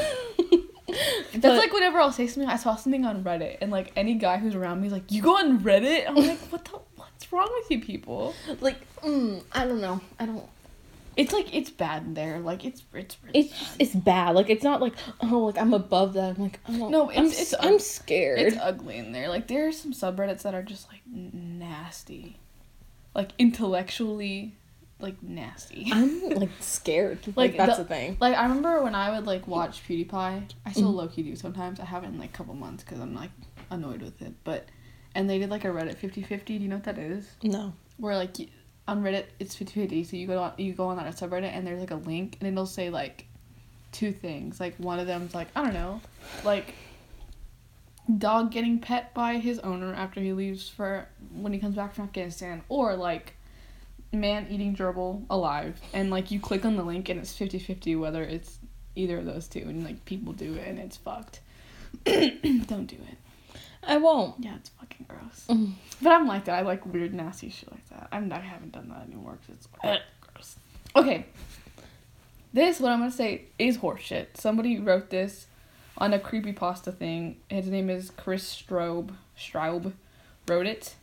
[1.32, 4.14] That's But- like whenever I'll say something, I saw something on Reddit, and like any
[4.14, 6.78] guy who's around me is like, "You go on Reddit?" I'm like, "What the?
[6.96, 10.00] What's wrong with you people?" like mm, I don't know.
[10.18, 10.44] I don't.
[11.16, 12.38] It's like it's bad in there.
[12.38, 14.34] Like it's it's really It's just, it's bad.
[14.34, 16.36] Like it's not like oh like I'm above that.
[16.36, 18.38] I'm like oh No, I'm it's- it's s- I'm scared.
[18.38, 19.28] it's ugly in there.
[19.28, 22.38] Like there are some subreddits that are just like nasty,
[23.18, 24.54] like intellectually,
[25.00, 25.88] like nasty.
[25.92, 27.18] I'm like scared.
[27.26, 28.16] Like, Like, that's the- the thing.
[28.20, 30.50] Like I remember when I would like watch PewDiePie.
[30.66, 30.96] I still Mhm.
[30.96, 31.80] low key do sometimes.
[31.80, 33.30] I haven't in like a couple months because I'm like
[33.70, 34.32] annoyed with it.
[34.44, 34.66] But
[35.14, 36.44] and they did like a Reddit 50-50.
[36.46, 37.26] Do you know what that is?
[37.42, 37.72] No.
[37.98, 38.36] Where like
[38.86, 40.06] on Reddit it's 50-50.
[40.06, 42.48] So you go on you go on that subreddit and there's like a link and
[42.48, 43.26] it'll say like
[43.92, 44.60] two things.
[44.60, 46.00] Like one of them's like I don't know,
[46.44, 46.74] like
[48.16, 52.04] dog getting pet by his owner after he leaves for when he comes back from
[52.04, 53.34] Afghanistan, or like
[54.12, 58.22] man eating gerbil alive and like you click on the link and it's 50-50 whether
[58.22, 58.58] it's
[58.96, 61.40] either of those two and like people do it and it's fucked.
[62.04, 63.18] Don't do it.
[63.82, 64.36] I won't.
[64.38, 65.44] yeah it's fucking gross.
[65.48, 65.72] Mm.
[66.00, 66.58] but i'm like that.
[66.58, 68.08] I like weird nasty shit like that.
[68.10, 70.56] I'm, i haven't done that anymore because it's gross.
[70.96, 71.26] Okay.
[72.54, 75.47] This what i'm gonna say is horseshit somebody wrote this
[75.98, 79.92] on a creepypasta thing his name is chris strobe straub
[80.48, 80.94] wrote it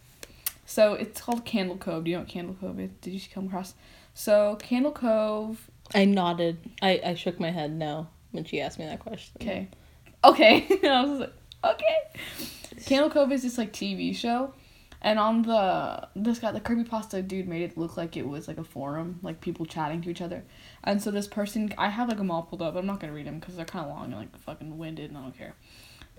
[0.65, 2.03] so it's called Candle Cove.
[2.03, 2.89] Do you know what Candle Cove is?
[3.01, 3.75] Did you come across?
[4.13, 5.69] So Candle Cove.
[5.93, 6.57] I nodded.
[6.81, 9.35] I I shook my head no when she asked me that question.
[9.41, 9.69] Okay.
[10.23, 10.65] Okay.
[10.83, 12.83] I was like, okay.
[12.87, 14.55] Candle Cove is this like TV show,
[15.01, 18.47] and on the this guy the creepy pasta dude made it look like it was
[18.47, 20.43] like a forum, like people chatting to each other.
[20.83, 22.75] And so this person, I have like them all pulled up.
[22.75, 25.17] I'm not gonna read them because they're kind of long and like fucking winded, and
[25.17, 25.55] I don't care.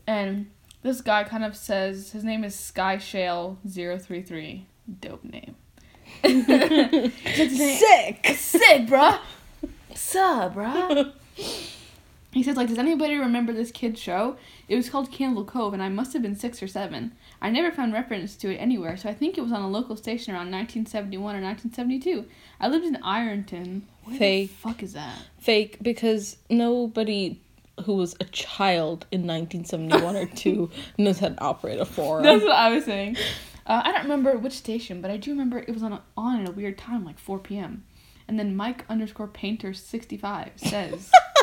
[0.07, 0.51] And
[0.83, 4.67] this guy kind of says his name is Sky Shale 033
[5.01, 5.57] Dope name.
[6.23, 8.27] Sick.
[8.37, 9.19] Sick, bruh.
[9.95, 11.13] Sup, bruh.
[12.37, 14.37] He says, like, does anybody remember this kid's show?
[14.69, 17.13] It was called Candle Cove, and I must have been six or seven.
[17.41, 19.97] I never found reference to it anywhere, so I think it was on a local
[19.97, 22.25] station around 1971 or 1972.
[22.61, 23.87] I lived in Ironton.
[24.05, 24.51] Where Fake.
[24.51, 25.19] the fuck is that?
[25.39, 27.41] Fake because nobody
[27.85, 32.25] who was a child in 1971 or 2 knows how to operate a forum.
[32.25, 33.17] That's what I was saying.
[33.67, 36.41] Uh, I don't remember which station, but I do remember it was on a, on
[36.41, 37.85] at a weird time, like 4 p.m.
[38.29, 41.11] And then Mike underscore Painter 65 says,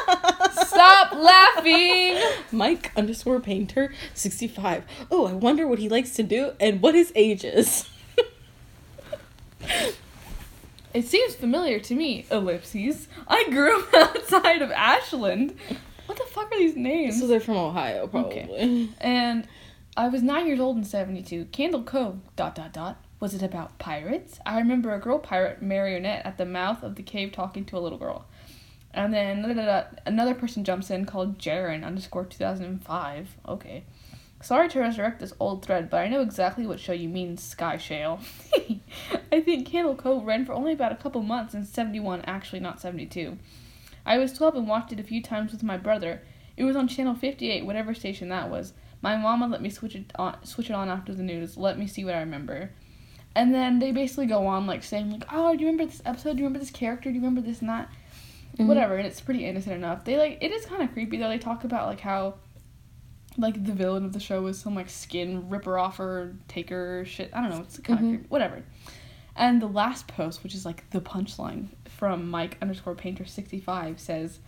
[0.53, 2.19] Stop laughing!
[2.51, 4.83] Mike underscore painter 65.
[5.11, 7.89] Oh, I wonder what he likes to do and what his age is.
[10.93, 13.07] It seems familiar to me, ellipses.
[13.27, 15.55] I grew up outside of Ashland.
[16.05, 17.19] What the fuck are these names?
[17.19, 18.89] So they're from Ohio, probably.
[18.99, 19.47] And
[19.97, 21.45] I was nine years old in 72.
[21.45, 22.97] Candle Cove, dot dot dot.
[23.19, 24.39] Was it about pirates?
[24.45, 27.79] I remember a girl pirate marionette at the mouth of the cave talking to a
[27.79, 28.25] little girl.
[28.93, 33.37] And then da, da, da, another person jumps in called Jaren underscore 2005.
[33.47, 33.83] Okay.
[34.41, 37.77] Sorry to resurrect this old thread, but I know exactly what show you mean, Sky
[37.77, 38.19] Shale.
[39.31, 42.81] I think Candle Cove ran for only about a couple months in 71, actually not
[42.81, 43.37] 72.
[44.05, 46.21] I was 12 and watched it a few times with my brother.
[46.57, 48.73] It was on channel 58, whatever station that was.
[49.01, 51.57] My mama let me switch it on, switch it on after the news.
[51.57, 52.71] Let me see what I remember.
[53.35, 56.33] And then they basically go on like saying like, "Oh, do you remember this episode?
[56.33, 57.09] Do you remember this character?
[57.09, 57.89] Do you remember this and that?"
[58.57, 58.67] Mhm.
[58.67, 58.97] Whatever.
[58.97, 60.03] And it's pretty innocent enough.
[60.05, 61.29] They like it is kind of creepy though.
[61.29, 62.35] They talk about like how
[63.37, 67.31] like the villain of the show was some like skin ripper offer taker shit.
[67.33, 67.61] I don't know.
[67.61, 68.09] It's kind of Mhm.
[68.09, 68.25] creepy.
[68.29, 68.63] Whatever.
[69.35, 73.99] And the last post, which is like the punchline from Mike underscore Painter sixty five,
[73.99, 74.39] says,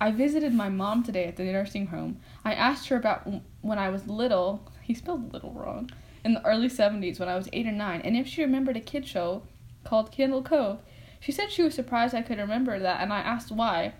[0.00, 2.20] "I visited my mom today at the nursing home.
[2.44, 4.62] I asked her about w- when I was little.
[4.82, 5.90] He spelled little wrong.
[6.24, 8.80] In the early seventies, when I was eight or nine, and if she remembered a
[8.80, 9.42] kid show
[9.82, 10.78] called Candle Cove.
[11.20, 13.94] She said she was surprised I could remember that, and I asked why."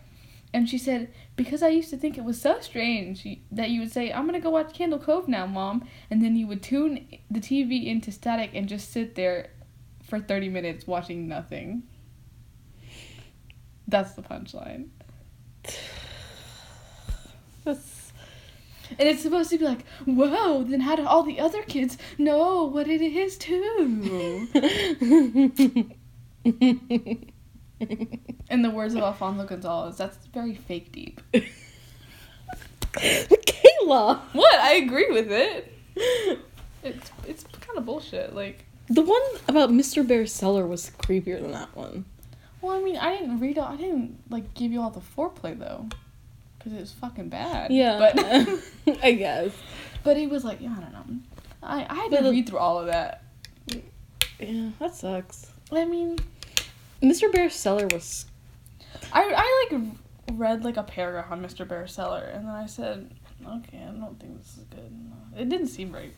[0.52, 3.92] And she said, because I used to think it was so strange that you would
[3.92, 5.86] say, I'm going to go watch Candle Cove now, Mom.
[6.10, 9.50] And then you would tune the TV into static and just sit there
[10.02, 11.84] for 30 minutes watching nothing.
[13.86, 14.88] That's the punchline.
[17.64, 18.12] That's
[18.98, 22.64] And it's supposed to be like, whoa, then how do all the other kids know
[22.64, 24.48] what it is too?
[26.44, 27.32] In
[28.62, 31.20] the words of Alfonso Gonzalez, that's very fake deep.
[32.92, 34.20] Kayla.
[34.32, 34.54] What?
[34.60, 35.72] I agree with it.
[36.82, 38.34] It's it's kind of bullshit.
[38.34, 40.06] Like The one about Mr.
[40.06, 42.04] Bear's cellar was creepier than that one.
[42.60, 43.72] Well, I mean, I didn't read all.
[43.72, 45.86] I didn't like give you all the foreplay though,
[46.58, 47.70] because it was fucking bad.
[47.70, 49.52] Yeah, but I guess.
[50.04, 51.04] but he was like, yeah, I don't know.
[51.62, 53.22] I I had But to read through all of that.
[54.38, 55.52] Yeah, that sucks.
[55.72, 56.18] I mean,
[57.02, 57.30] Mr.
[57.32, 58.26] Bear's cellar was.
[59.12, 59.82] I I like
[60.32, 61.66] read like a paragraph on Mr.
[61.66, 63.10] Bear Cellar, and then I said,
[63.44, 64.92] okay, I don't think this is good.
[65.36, 66.12] It didn't seem right.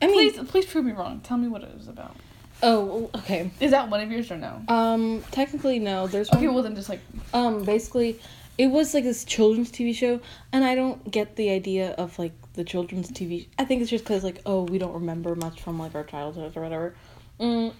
[0.00, 1.20] I mean, please please prove me wrong.
[1.20, 2.16] Tell me what it was about.
[2.62, 3.50] oh, okay.
[3.60, 4.62] Is that one of yours or no?
[4.68, 6.06] Um, technically no.
[6.06, 7.00] There's Okay, one- well then just like
[7.34, 8.18] Um, basically,
[8.58, 10.20] it was like this children's TV show,
[10.52, 13.46] and I don't get the idea of like the children's TV.
[13.58, 16.56] I think it's just because like oh we don't remember much from like our childhood
[16.56, 16.94] or whatever.
[17.38, 17.74] Mm.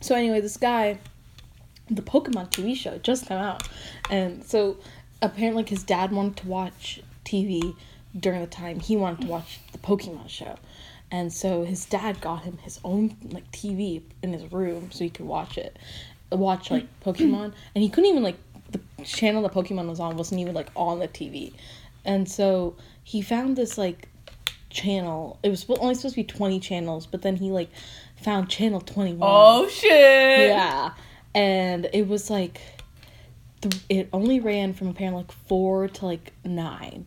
[0.00, 0.98] So anyway, this guy,
[1.88, 3.68] the Pokemon TV show just came out,
[4.10, 4.76] and so
[5.22, 7.74] apparently his dad wanted to watch TV
[8.18, 10.56] during the time he wanted to watch the Pokemon show.
[11.10, 15.10] And so his dad got him his own like TV in his room so he
[15.10, 15.78] could watch it,
[16.32, 18.36] watch like Pokemon, and he couldn't even like
[18.72, 21.52] the channel the Pokemon was on wasn't even like on the TV,
[22.04, 24.08] and so he found this like
[24.68, 25.38] channel.
[25.44, 27.70] It was only supposed to be twenty channels, but then he like
[28.22, 29.28] found channel twenty one.
[29.32, 30.48] oh shit.
[30.50, 30.90] yeah,
[31.34, 32.60] and it was like
[33.62, 37.06] th- it only ran from apparently like four to like nine,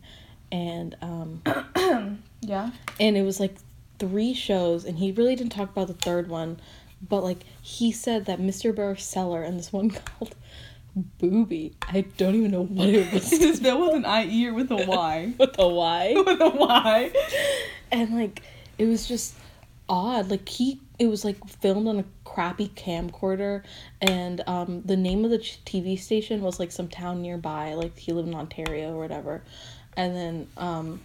[0.50, 1.42] and um
[2.42, 2.70] Yeah.
[2.98, 3.54] and it was like
[3.98, 6.58] three shows and he really didn't talk about the third one
[7.06, 10.34] but like he said that mr bear cellar and this one called
[11.18, 14.48] booby i don't even know what it was Is it spelled with an I E
[14.48, 15.34] or with a Y?
[15.38, 17.12] with a y with a Y.
[17.92, 18.40] and like
[18.78, 19.34] it was just
[19.90, 20.30] odd.
[20.30, 23.64] Like he it was like filmed on a crappy camcorder
[24.00, 28.12] and um the name of the tv station was like some town nearby like he
[28.12, 29.42] lived in ontario or whatever.
[29.96, 31.00] And then um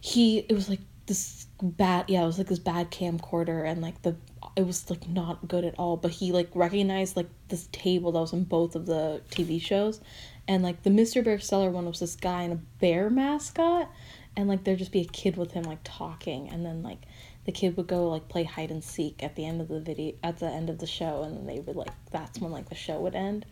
[0.00, 4.02] he it was like this bad yeah it was like this bad camcorder and like
[4.02, 4.16] the
[4.56, 5.96] it was like not good at all.
[5.96, 10.00] But he like recognized like this table that was in both of the tv shows.
[10.48, 13.88] And like the mr bear cellar one was this guy in a bear mascot
[14.36, 16.48] and like there'd just be a kid with him like talking.
[16.48, 17.02] And then like
[17.46, 20.14] the kid would go like play hide and seek at the end of the video
[20.22, 22.74] at the end of the show and then they would like that's when like the
[22.74, 23.44] show would end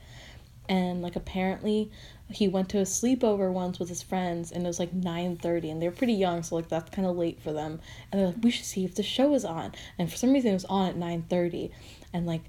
[0.69, 1.91] and like apparently
[2.31, 5.83] he went to a sleepover once with his friends and it was like 9.30 and
[5.83, 8.43] they were pretty young so like that's kind of late for them and they're like
[8.43, 10.89] we should see if the show is on and for some reason it was on
[10.89, 11.71] at 9.30
[12.13, 12.43] and like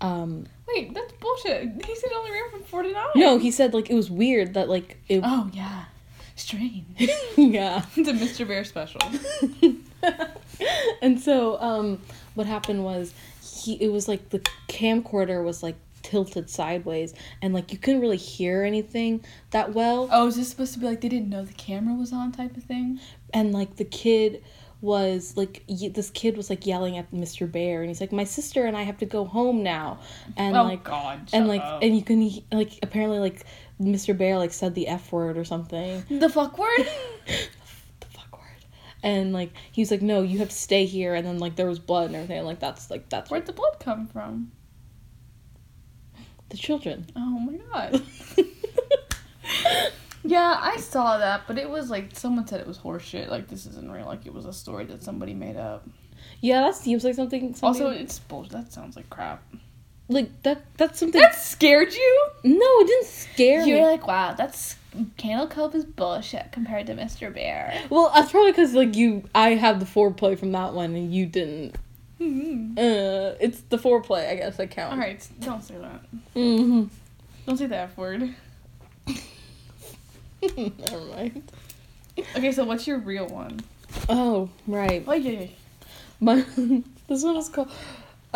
[0.00, 1.62] um Wait, that's bullshit.
[1.86, 3.06] He said it only ran from four to nine.
[3.14, 5.84] no he said like it was weird that like it Oh yeah.
[6.36, 6.84] Strange.
[7.36, 8.46] yeah it's a Mr.
[8.46, 9.00] Bear special.
[11.02, 12.00] and so um
[12.34, 17.72] what happened was he it was like the camcorder was like tilted sideways and like
[17.72, 21.08] you couldn't really hear anything that well Oh, is this supposed to be like they
[21.08, 23.00] didn't know the camera was on type of thing?
[23.34, 24.42] and like the kid
[24.82, 27.50] was like y- this kid was like yelling at Mr.
[27.50, 29.98] Bear and he's like my sister and I have to go home now
[30.36, 31.28] and oh like God.
[31.32, 31.82] and like up.
[31.82, 33.44] and you can like apparently like
[33.80, 34.16] Mr.
[34.16, 36.86] Bear like said the f word or something the fuck word.
[39.02, 41.26] the fuck word and like he was like no you have to stay here and
[41.26, 44.06] then like there was blood and everything like that's like that's Where'd the blood come
[44.06, 44.52] from?
[46.48, 48.02] the children Oh my God.
[50.28, 53.28] Yeah, I saw that, but it was like someone said it was horseshit.
[53.28, 54.06] Like this isn't real.
[54.06, 55.86] Like it was a story that somebody made up.
[56.40, 58.50] yeah that seems like something, something Also, it's bullshit.
[58.50, 59.40] That sounds like crap.
[60.08, 62.28] like that that's something That scared you?
[62.42, 64.74] no it didn't scare me You're like, wow, that's
[65.16, 67.32] Candle Cove is bullshit compared to Mr.
[67.32, 67.78] Bear.
[67.90, 71.26] well that's probably because like you i have the foreplay from that one and you
[71.26, 71.76] didn't
[72.20, 72.78] Mm-hmm.
[72.78, 76.00] uh it's the foreplay i guess that counts All right, don't say that.
[76.34, 76.84] mm-hmm
[77.46, 78.34] Don't say the F word.
[80.56, 81.42] never mind
[82.36, 83.60] Okay, so what's your real one?
[84.08, 85.46] oh right Oh yeah, yeah.
[86.20, 86.36] my
[87.08, 87.70] this one is called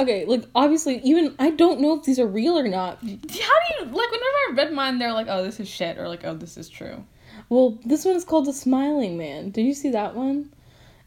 [0.01, 3.15] okay like obviously even i don't know if these are real or not How do
[3.35, 4.11] you like?
[4.11, 6.69] Whenever I read mine, they're like, "Oh, this is shit," or like, "Oh, this is
[6.69, 7.05] true."
[7.49, 10.53] well this one is called the smiling man did you see that one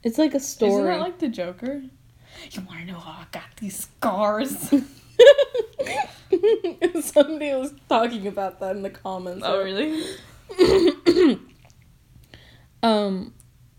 [0.03, 1.81] it's like a story Isn't that like the Joker?
[2.51, 4.69] You want to know how I got these scars?
[7.05, 10.03] somebody was talking about that in the comments oh, really?
[12.83, 13.33] um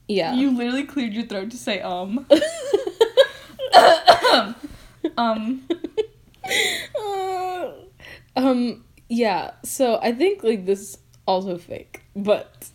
[0.09, 2.27] yeah You literally cleared your throat to say um.
[5.17, 5.67] Um.
[6.99, 7.71] Uh,
[8.37, 12.69] um yeah so i think like this is also fake but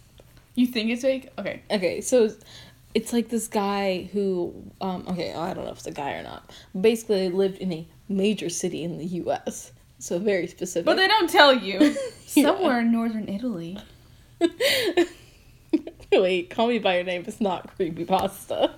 [0.55, 1.29] You think it's fake?
[1.37, 1.61] Okay.
[1.69, 2.29] okay so
[2.95, 6.23] it's like this guy who um okay i don't know if it's a guy or
[6.23, 6.49] not
[6.79, 11.07] basically they lived in a major city in the us so very specific But they
[11.09, 11.95] don't tell you.
[12.35, 12.43] Yeah.
[12.43, 13.75] Somewhere in northern Italy.
[16.11, 18.71] wait call me by your name it's not creepy pasta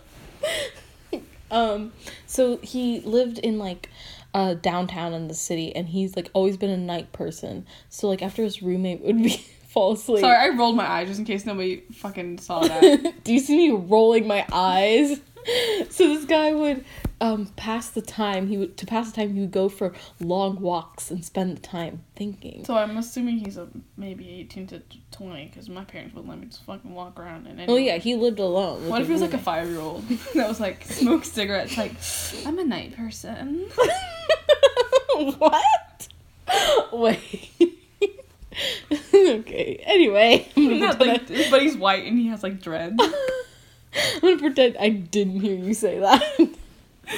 [1.51, 1.91] Um,
[2.25, 3.89] so he lived in like
[4.33, 7.65] uh downtown in the city, and he's like always been a night person.
[7.89, 9.37] So like after his roommate would be
[9.67, 10.21] fall asleep.
[10.21, 13.13] Sorry, I rolled my eyes just in case nobody fucking saw that.
[13.23, 15.19] Do you see me rolling my eyes?
[15.89, 16.85] so this guy would
[17.21, 18.47] um pass the time.
[18.47, 19.33] He would to pass the time.
[19.33, 22.65] He would go for long walks and spend the time thinking.
[22.65, 24.81] so I'm assuming he's a maybe 18 to
[25.11, 27.47] 20 because my parents wouldn't let me just fucking walk around.
[27.47, 28.89] And Oh yeah, he lived alone.
[28.89, 31.77] What if he was like a five year old that was like smoke cigarettes?
[31.77, 31.93] Like,
[32.45, 33.69] I'm a night person.
[35.37, 36.07] what?
[36.91, 37.77] Wait.
[39.13, 39.81] okay.
[39.85, 43.01] Anyway, I'm gonna, Yeah, pretend like, but he's white and he has like dreads.
[43.01, 46.23] I'm gonna pretend I didn't hear you say that.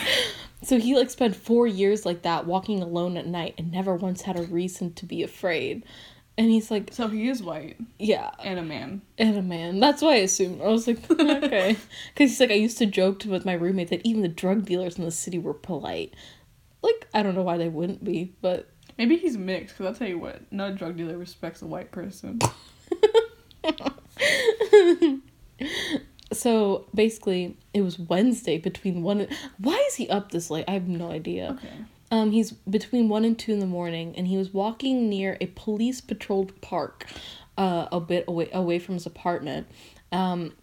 [0.63, 4.21] so he like spent four years like that, walking alone at night, and never once
[4.23, 5.84] had a reason to be afraid.
[6.38, 9.01] And he's like, So he is white yeah, and a man.
[9.19, 9.79] and a man.
[9.79, 10.62] That's why I assumed.
[10.62, 11.77] I was like, okay,
[12.13, 14.97] because he's like, I used to joke with my roommate that even the drug dealers
[14.97, 16.13] in the city were polite.
[16.82, 20.08] Like, I don't know why they wouldn't be, but Maybe he's mixed because I'll tell
[20.08, 22.39] you what, no drug dealer respects a white person.
[26.34, 29.22] So basically, it was Wednesday between one.
[29.22, 30.65] And, why is he up this late?
[30.67, 31.58] I have no idea.
[31.58, 31.74] Okay.
[32.12, 35.48] Um, he's between one and two in the morning, and he was walking near a
[35.48, 37.08] police patrolled park,
[37.58, 39.67] uh, a bit away away from his apartment.
[40.12, 40.54] Um,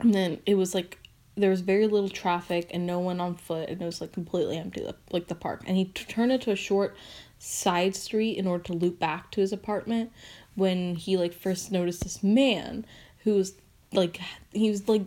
[0.00, 0.98] and then it was like
[1.36, 4.58] there was very little traffic and no one on foot, and it was like completely
[4.58, 5.62] empty, like the park.
[5.66, 6.96] And he t- turned into a short
[7.38, 10.12] side street in order to loop back to his apartment
[10.54, 12.84] when he like first noticed this man
[13.24, 13.54] who was
[13.92, 14.20] like
[14.52, 15.02] he was like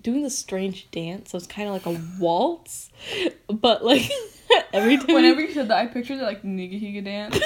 [0.00, 1.30] doing this strange dance.
[1.30, 2.90] So it's kind of like a waltz,
[3.48, 4.10] but like
[4.72, 5.14] every time.
[5.14, 7.38] Whenever you said that, I pictured it like Nigahiga dance.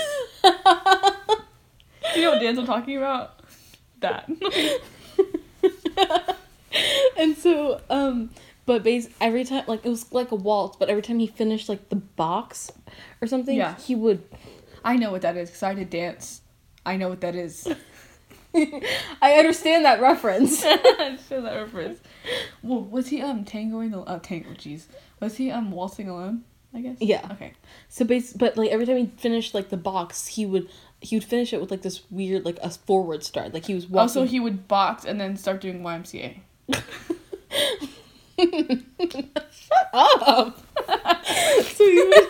[2.17, 3.39] You know what dance I'm talking about?
[4.01, 4.29] That.
[7.19, 8.31] and so um
[8.67, 11.69] but base every time like it was like a waltz but every time he finished
[11.69, 12.71] like the box
[13.21, 13.77] or something Yeah.
[13.77, 14.23] he would
[14.85, 16.41] I know what that is because I did dance.
[16.87, 17.67] I know what that is.
[19.23, 22.01] i understand that reference I show that reference.
[22.63, 24.51] Well, was he um tangoing the uh tango?
[24.51, 24.87] Jeez,
[25.21, 26.45] was he um waltzing alone?
[26.75, 26.97] I guess.
[27.01, 27.27] Yeah.
[27.33, 27.53] Okay.
[27.89, 30.69] so base but like every time he finished like the box he would
[31.01, 33.87] he would finish it with like this weird like a forward start like he was
[33.87, 36.39] walking Also, he would box and then start doing YMCA.
[38.39, 40.65] Shut up
[41.65, 42.29] so he would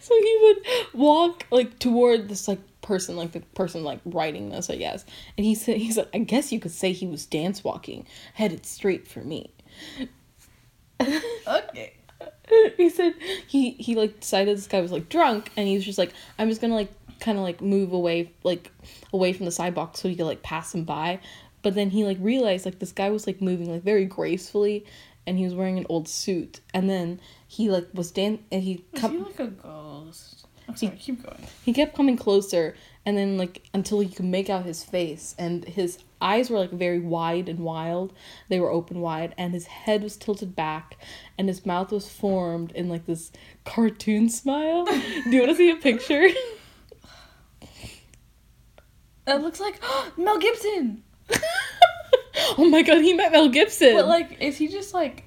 [0.00, 4.70] so he would walk like toward this like person like the person like writing this
[4.70, 5.04] i guess
[5.36, 8.64] and he said he said i guess you could say he was dance walking headed
[8.64, 9.50] straight for me
[11.00, 11.92] Okay.
[12.76, 13.14] he said
[13.46, 16.48] he he like decided this guy was like drunk and he was just like i'm
[16.48, 18.70] just gonna like kind of like move away like
[19.12, 21.18] away from the sidewalk so he could like pass him by
[21.62, 24.84] but then he like realized like this guy was like moving like very gracefully
[25.26, 28.84] and he was wearing an old suit and then he like was dan and he
[28.92, 30.45] Is come he like a ghost?
[30.68, 30.96] I'm sorry.
[30.96, 31.46] Keep going.
[31.64, 32.74] he kept coming closer
[33.04, 36.70] and then like until you could make out his face and his eyes were like
[36.72, 38.12] very wide and wild
[38.48, 40.96] they were open wide and his head was tilted back
[41.38, 43.30] and his mouth was formed in like this
[43.64, 46.28] cartoon smile do you want to see a picture
[49.24, 49.80] That looks like
[50.16, 51.02] Mel Gibson.
[52.58, 55.24] oh my god he met mel gibson But like, is he just like,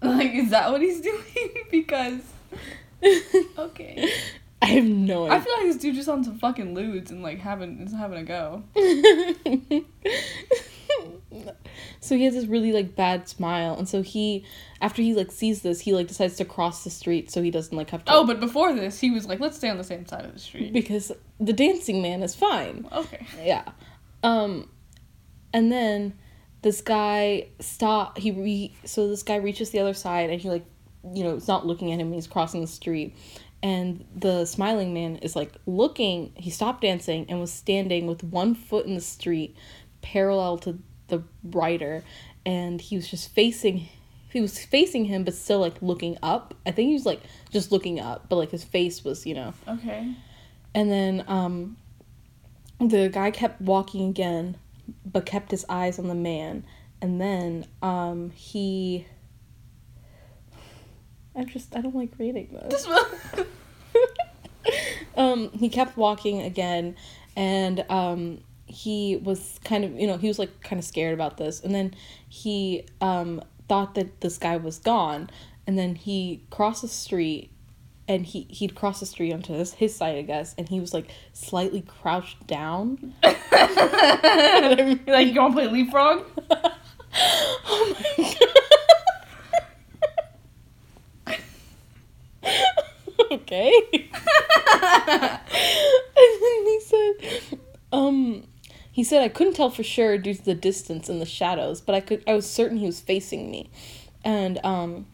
[0.00, 1.24] like, is that what he's doing?
[1.72, 2.20] because
[3.58, 4.12] okay,
[4.62, 5.36] i have no idea.
[5.36, 8.18] I feel like this dude just on some fucking ludes and like having is having
[8.18, 8.64] a go.
[12.00, 14.44] so he has this really like bad smile and so he
[14.80, 17.76] after he like sees this he like decides to cross the street so he doesn't
[17.76, 20.06] like have to Oh, but before this, he was like, let's stay on the same
[20.06, 20.72] side of the street.
[20.72, 23.26] because the dancing man is fine Okay.
[23.42, 23.64] Yeah.
[24.22, 24.68] Um
[25.52, 26.14] and then
[26.62, 30.64] this guy stop he re so this guy reaches the other side and he like
[31.14, 33.16] you know, it's not looking at him, he's crossing the street.
[33.62, 38.54] And the smiling man is like looking he stopped dancing and was standing with one
[38.54, 39.56] foot in the street
[40.00, 40.78] parallel to
[41.08, 42.04] the rider
[42.46, 43.88] and he was just facing
[44.30, 46.54] he was facing him but still like looking up.
[46.66, 49.54] I think he was like just looking up, but like his face was, you know.
[49.66, 50.14] Okay.
[50.74, 51.76] And then um
[52.78, 54.56] the guy kept walking again,
[55.04, 56.64] but kept his eyes on the man.
[57.02, 59.06] And then um he
[61.38, 62.86] I just I don't like reading this.
[65.16, 66.94] Um he kept walking again
[67.34, 71.38] and um he was kind of you know he was like kind of scared about
[71.38, 71.94] this and then
[72.28, 75.28] he um thought that this guy was gone
[75.66, 77.50] and then he crossed the street
[78.06, 80.94] and he he'd cross the street onto his, his side i guess and he was
[80.94, 83.36] like slightly crouched down like
[85.26, 86.24] you to play leapfrog?
[87.70, 88.67] Oh my god.
[93.30, 93.72] Okay.
[93.92, 94.02] and
[96.16, 97.12] then he said,
[97.92, 98.44] um,
[98.98, 101.94] he said I couldn't tell for sure due to the distance and the shadows, but
[101.94, 103.70] I could I was certain he was facing me,
[104.24, 105.06] and um,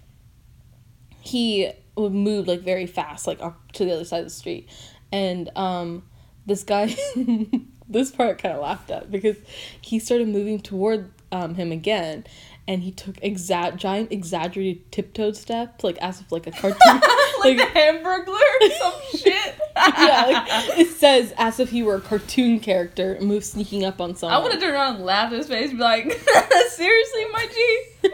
[1.20, 4.68] he would move like very fast, like up to the other side of the street,
[5.12, 6.02] and um,
[6.46, 6.96] this guy,
[7.88, 9.36] this part kind of laughed at because
[9.80, 12.24] he started moving toward um him again.
[12.66, 16.78] And he took exa- giant exaggerated tiptoed steps, like as if like a cartoon,
[17.40, 19.54] like, the Hamburglar or some shit.
[19.76, 24.00] yeah, like, it says as if he were a cartoon character and move sneaking up
[24.00, 24.40] on someone.
[24.40, 26.10] I would have turned around and laughed in his face and be like,
[26.70, 28.10] seriously, my G?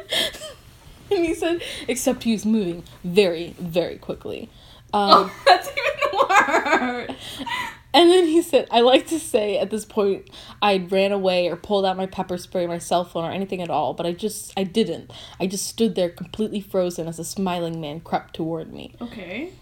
[1.13, 4.49] and he said, except he was moving very, very quickly.
[4.93, 7.47] Um, Oh, that's even worse.
[7.93, 10.31] And then he said, I like to say at this point,
[10.63, 13.71] I ran away or pulled out my pepper spray, my cell phone, or anything at
[13.71, 15.11] all, but I just, I didn't.
[15.41, 18.95] I just stood there completely frozen as a smiling man crept toward me.
[19.01, 19.53] Okay.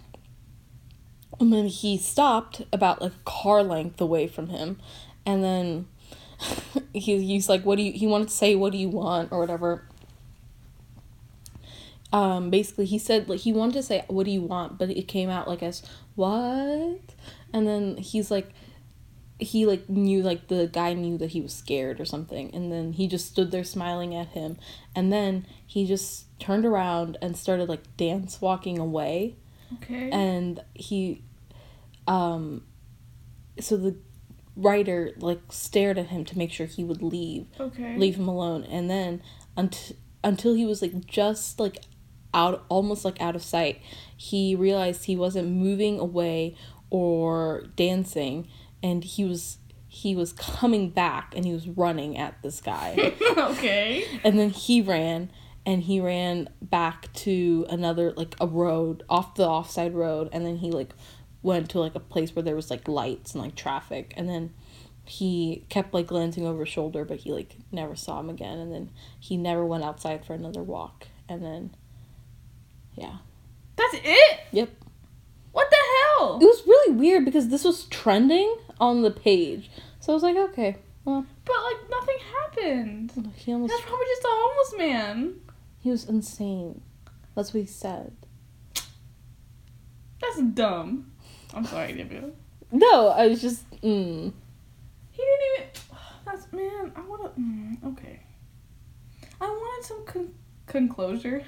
[1.41, 4.79] And then he stopped about like a car length away from him.
[5.25, 5.87] And then
[6.93, 9.39] he, he's like, What do you, he wanted to say, What do you want, or
[9.39, 9.85] whatever.
[12.11, 14.79] Um, basically, he said, like, he wanted to say, What do you want?
[14.79, 15.83] But it came out like as,
[16.15, 17.01] What?
[17.53, 18.51] And then he's like,
[19.41, 22.93] he like knew like the guy knew that he was scared or something and then
[22.95, 24.57] he just stood there smiling at him
[24.97, 29.37] and then he just turned around and started like dance walking away
[29.75, 30.11] Okay.
[30.11, 31.23] and he
[32.09, 32.65] um
[33.61, 33.95] so the
[34.57, 37.97] writer like stared at him to make sure he would leave okay.
[37.97, 39.23] leave him alone and then
[39.57, 39.93] unt-
[40.25, 41.85] until he was like just like
[42.35, 43.81] out almost like out of sight
[44.17, 46.57] he realized he wasn't moving away
[46.91, 48.49] or dancing
[48.83, 49.59] and he was
[49.89, 54.05] he was coming back and he was running at this guy okay.
[54.23, 55.31] and then he ran
[55.65, 60.57] and he ran back to another like a road off the offside road and then
[60.57, 60.95] he like
[61.43, 64.53] went to like a place where there was like lights and like traffic and then
[65.05, 68.73] he kept like glancing over his shoulder but he like never saw him again and
[68.73, 71.75] then he never went outside for another walk and then
[72.95, 73.17] yeah
[73.77, 74.41] That's it?
[74.53, 74.71] yep
[75.53, 75.77] What the
[76.19, 76.39] hell?
[76.41, 80.37] it was really weird because this was trending on the page so i was like
[80.37, 83.33] okay well But like nothing happened.
[83.37, 85.35] he almost That's probably just a homeless man.
[85.81, 86.81] he was insane
[87.35, 88.13] that's what he said
[90.21, 91.13] That's dumb.
[91.55, 92.33] I'm sorry, Divya.
[92.73, 94.33] no i was just mm.
[95.11, 95.69] He didn't even.
[96.25, 96.93] That's man.
[96.95, 97.31] I wanna.
[97.31, 98.21] Mm, okay.
[99.41, 100.35] I wanted some con-
[100.67, 101.43] conclosure.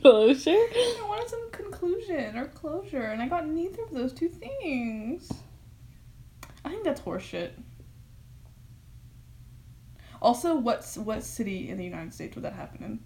[0.00, 0.50] Closure?
[0.50, 5.30] I wanted some conclusion or closure, and I got neither of those two things.
[6.64, 7.50] I think that's horseshit.
[10.22, 13.00] Also, what's what city in the United States would that happen in?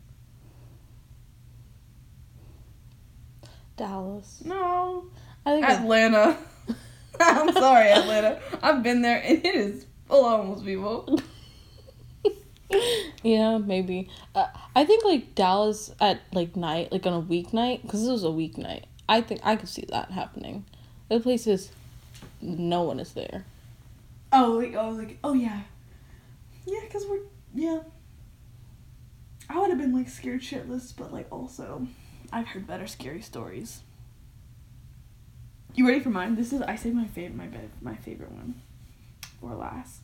[3.77, 4.43] Dallas.
[4.45, 5.07] No,
[5.47, 6.37] I think Atlanta.
[7.21, 8.41] I'm sorry, Atlanta.
[8.63, 11.21] I've been there, and it is full of homeless people.
[13.23, 14.09] yeah, maybe.
[14.35, 18.25] Uh, I think like Dallas at like night, like on a weeknight, because this was
[18.25, 18.85] a weeknight.
[19.09, 20.65] I think I could see that happening.
[21.09, 21.71] The place is,
[22.41, 23.45] no one is there.
[24.33, 25.61] Oh, like oh, like oh yeah,
[26.67, 27.21] yeah, cause we're
[27.55, 27.81] yeah.
[29.49, 31.87] I would have been like scared shitless, but like also,
[32.33, 33.83] I've heard better scary stories.
[35.75, 36.37] You ready for mine?
[36.37, 38.63] This is I saved my favorite my bed my favorite one
[39.41, 40.04] for last.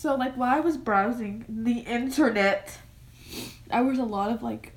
[0.00, 2.78] So like while I was browsing the internet,
[3.70, 4.72] I was a lot of like,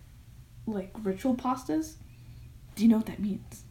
[0.67, 1.93] like ritual pastas.
[2.75, 3.63] Do you know what that means?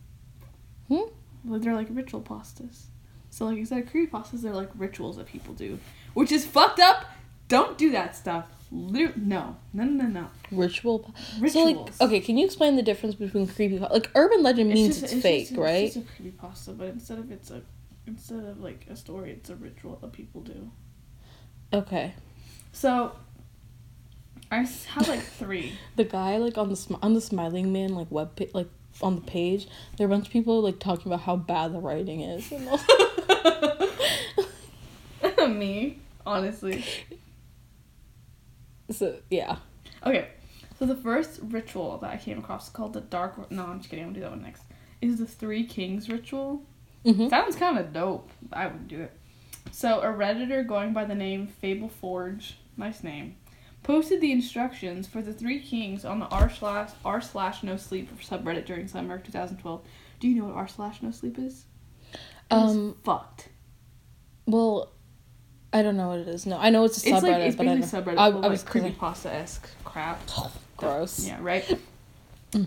[0.89, 1.11] Hmm?
[1.45, 2.85] Well, they're like ritual pastas.
[3.29, 5.79] So like instead of creepy pastas, they're like rituals that people do,
[6.15, 7.05] which is fucked up.
[7.49, 8.47] Don't do that stuff.
[8.71, 10.29] No, no, no, no, no.
[10.51, 11.01] Ritual.
[11.01, 11.53] pa- Rituals.
[11.53, 13.79] So like, okay, can you explain the difference between creepy?
[13.79, 15.85] Like urban legend means just- it's, fake, just right?
[15.85, 17.61] It's just a creepy pasta, but instead of it's a
[18.07, 20.71] instead of like a story, it's a ritual that people do.
[21.73, 22.15] Okay.
[22.73, 23.13] So
[24.51, 25.73] I have like three.
[25.97, 28.69] The guy like on the smi- on the smiling man like web pa- like
[29.01, 29.67] on the page,
[29.97, 32.53] there are a bunch of people like talking about how bad the writing is.
[35.49, 36.85] Me, honestly.
[38.91, 39.57] so yeah.
[40.05, 40.29] Okay,
[40.79, 43.51] so the first ritual that I came across is called the Dark.
[43.51, 44.05] No, I'm just kidding.
[44.05, 44.63] I'm gonna do that one next.
[45.01, 46.63] Is the Three Kings ritual.
[47.05, 47.29] Mm-hmm.
[47.29, 48.31] Sounds kind of dope.
[48.53, 49.13] I would do it.
[49.71, 53.37] So a redditor going by the name FableForge, nice name,
[53.83, 58.11] posted the instructions for the Three Kings on the r slash r slash no sleep
[58.21, 59.83] subreddit during summer of 2012.
[60.21, 61.65] Do you know what r slash no sleep is?
[62.13, 62.19] It
[62.51, 62.97] Um.
[63.03, 63.49] fucked.
[64.47, 64.91] Well,
[65.73, 66.45] I don't know what it is.
[66.47, 68.51] No, I know it's a It's subreddit, like it's but I, subreddit I, I like
[68.51, 70.21] was gonna- creepypasta esque crap.
[70.77, 71.27] gross.
[71.27, 71.79] Yeah, right.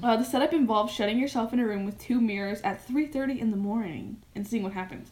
[0.02, 3.52] Uh, the setup involves shutting yourself in a room with two mirrors at 3:30 in
[3.52, 5.12] the morning and seeing what happens.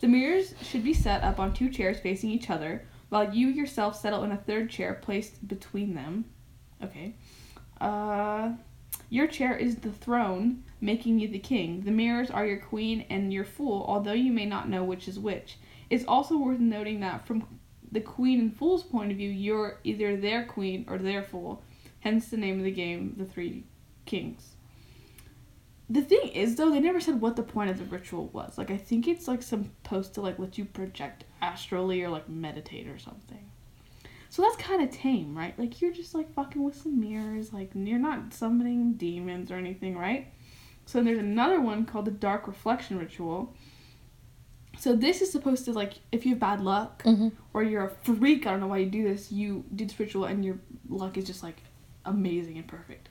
[0.00, 4.00] The mirrors should be set up on two chairs facing each other, while you yourself
[4.00, 6.24] settle in a third chair placed between them.
[6.82, 7.16] Okay.
[7.80, 8.52] Uh,
[9.10, 11.82] your chair is the throne, making you the king.
[11.82, 15.18] The mirrors are your queen and your fool, although you may not know which is
[15.18, 15.58] which.
[15.90, 17.46] It's also worth noting that from
[17.92, 21.62] the queen and fool's point of view, you're either their queen or their fool.
[22.00, 23.64] Hence the name of the game, The Three
[24.06, 24.54] Kings.
[25.90, 28.56] The thing is though, they never said what the point of the ritual was.
[28.56, 32.86] Like I think it's like supposed to like let you project astrally or like meditate
[32.86, 33.44] or something.
[34.28, 35.58] So that's kind of tame, right?
[35.58, 39.98] Like you're just like fucking with some mirrors, like you're not summoning demons or anything,
[39.98, 40.28] right?
[40.86, 43.52] So there's another one called the Dark Reflection Ritual.
[44.78, 47.32] So this is supposed to like if you have bad luck Mhm.
[47.52, 50.24] or you're a freak, I don't know why you do this, you do this ritual
[50.24, 51.60] and your luck is just like
[52.04, 53.08] amazing and perfect.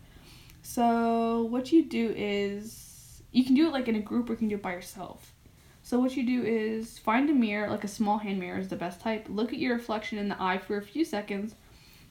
[0.61, 4.37] So what you do is you can do it like in a group or you
[4.37, 5.33] can do it by yourself.
[5.81, 8.75] So what you do is find a mirror, like a small hand mirror is the
[8.75, 9.25] best type.
[9.29, 11.55] Look at your reflection in the eye for a few seconds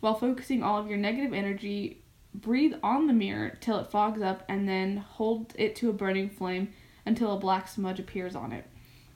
[0.01, 2.03] while focusing all of your negative energy.
[2.35, 6.31] Breathe on the mirror till it fogs up and then hold it to a burning
[6.31, 6.73] flame
[7.07, 8.67] until a black smudge appears on it.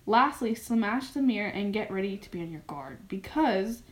[0.06, 3.82] Lastly, smash the mirror and get ready to be on your guard because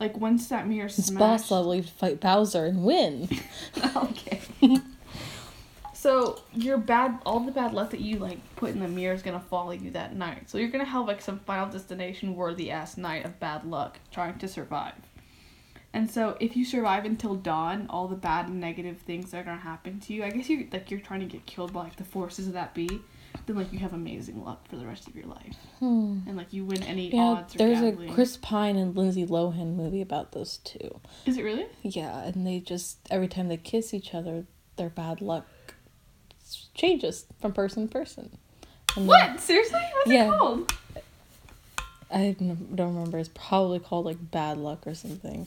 [0.00, 1.74] like once that mirror It's smashed boss level.
[1.74, 3.28] You to fight Bowser and win.
[3.96, 4.40] okay.
[5.92, 9.22] so your bad, all the bad luck that you like put in the mirror is
[9.22, 10.48] gonna follow you that night.
[10.48, 14.38] So you're gonna have like some Final Destination worthy ass night of bad luck trying
[14.38, 14.94] to survive.
[15.92, 19.44] And so if you survive until dawn, all the bad and negative things that are
[19.44, 21.96] gonna happen to you, I guess you like you're trying to get killed by like
[21.96, 23.00] the forces of that be.
[23.48, 26.18] Then like you have amazing luck for the rest of your life, Hmm.
[26.26, 28.12] and like you win any Yeah, odds or there's a.
[28.12, 31.00] Chris Pine and Lindsay Lohan movie about those two.
[31.24, 31.64] Is it really?
[31.82, 34.44] Yeah, and they just every time they kiss each other,
[34.76, 35.46] their bad luck
[36.74, 38.36] changes from person to person.
[38.96, 39.40] And then- What?
[39.40, 39.80] Seriously?
[39.94, 40.26] What's Yeah.
[40.34, 40.72] it called?
[42.10, 43.18] I don't remember.
[43.18, 45.46] It's probably called like bad luck or something.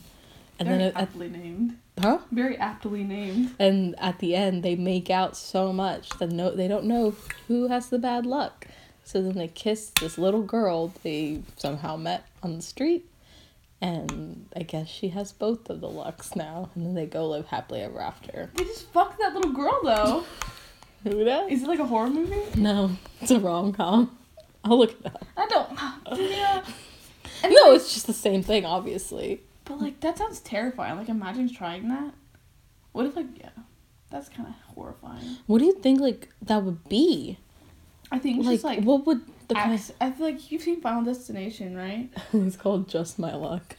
[0.58, 1.78] And Very then it, at, aptly named.
[2.00, 2.18] huh?
[2.30, 3.54] Very aptly named.
[3.58, 7.14] And at the end, they make out so much that no, they don't know
[7.48, 8.66] who has the bad luck.
[9.04, 13.04] So then they kiss this little girl they somehow met on the street,
[13.80, 16.70] and I guess she has both of the lucks now.
[16.74, 18.50] And then they go live happily ever after.
[18.54, 20.24] They just fucked that little girl though.
[21.02, 21.50] Who does?
[21.50, 22.40] Is it like a horror movie?
[22.60, 24.16] No, it's a rom com.
[24.64, 25.26] I'll look it up.
[25.36, 26.20] I don't.
[26.30, 26.64] Yeah.
[27.44, 29.40] No, it's just the same thing, obviously.
[29.64, 30.96] But like that sounds terrifying.
[30.96, 32.12] Like imagine trying that.
[32.92, 33.50] What if like yeah,
[34.10, 35.36] that's kind of horrifying.
[35.46, 37.38] What do you think like that would be?
[38.10, 40.80] I think Like, just like what would the kind acts- I feel like you've seen
[40.80, 42.08] Final Destination, right?
[42.32, 43.76] it's called Just My Luck.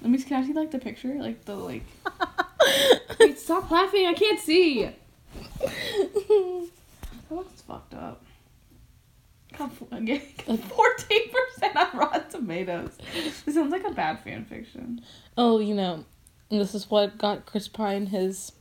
[0.00, 1.82] Let me can I see like the picture, like the like.
[3.20, 4.06] Wait, stop laughing!
[4.06, 4.90] I can't see.
[7.30, 8.23] That looks fucked up.
[9.58, 12.90] Fourteen percent on Rotten Tomatoes.
[13.44, 15.02] This sounds like a bad fan fiction.
[15.36, 16.04] Oh, you know,
[16.50, 18.52] this is what got Chris Pine his,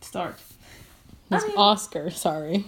[0.00, 0.36] Start.
[1.30, 2.10] his I mean- Oscar.
[2.10, 2.64] Sorry.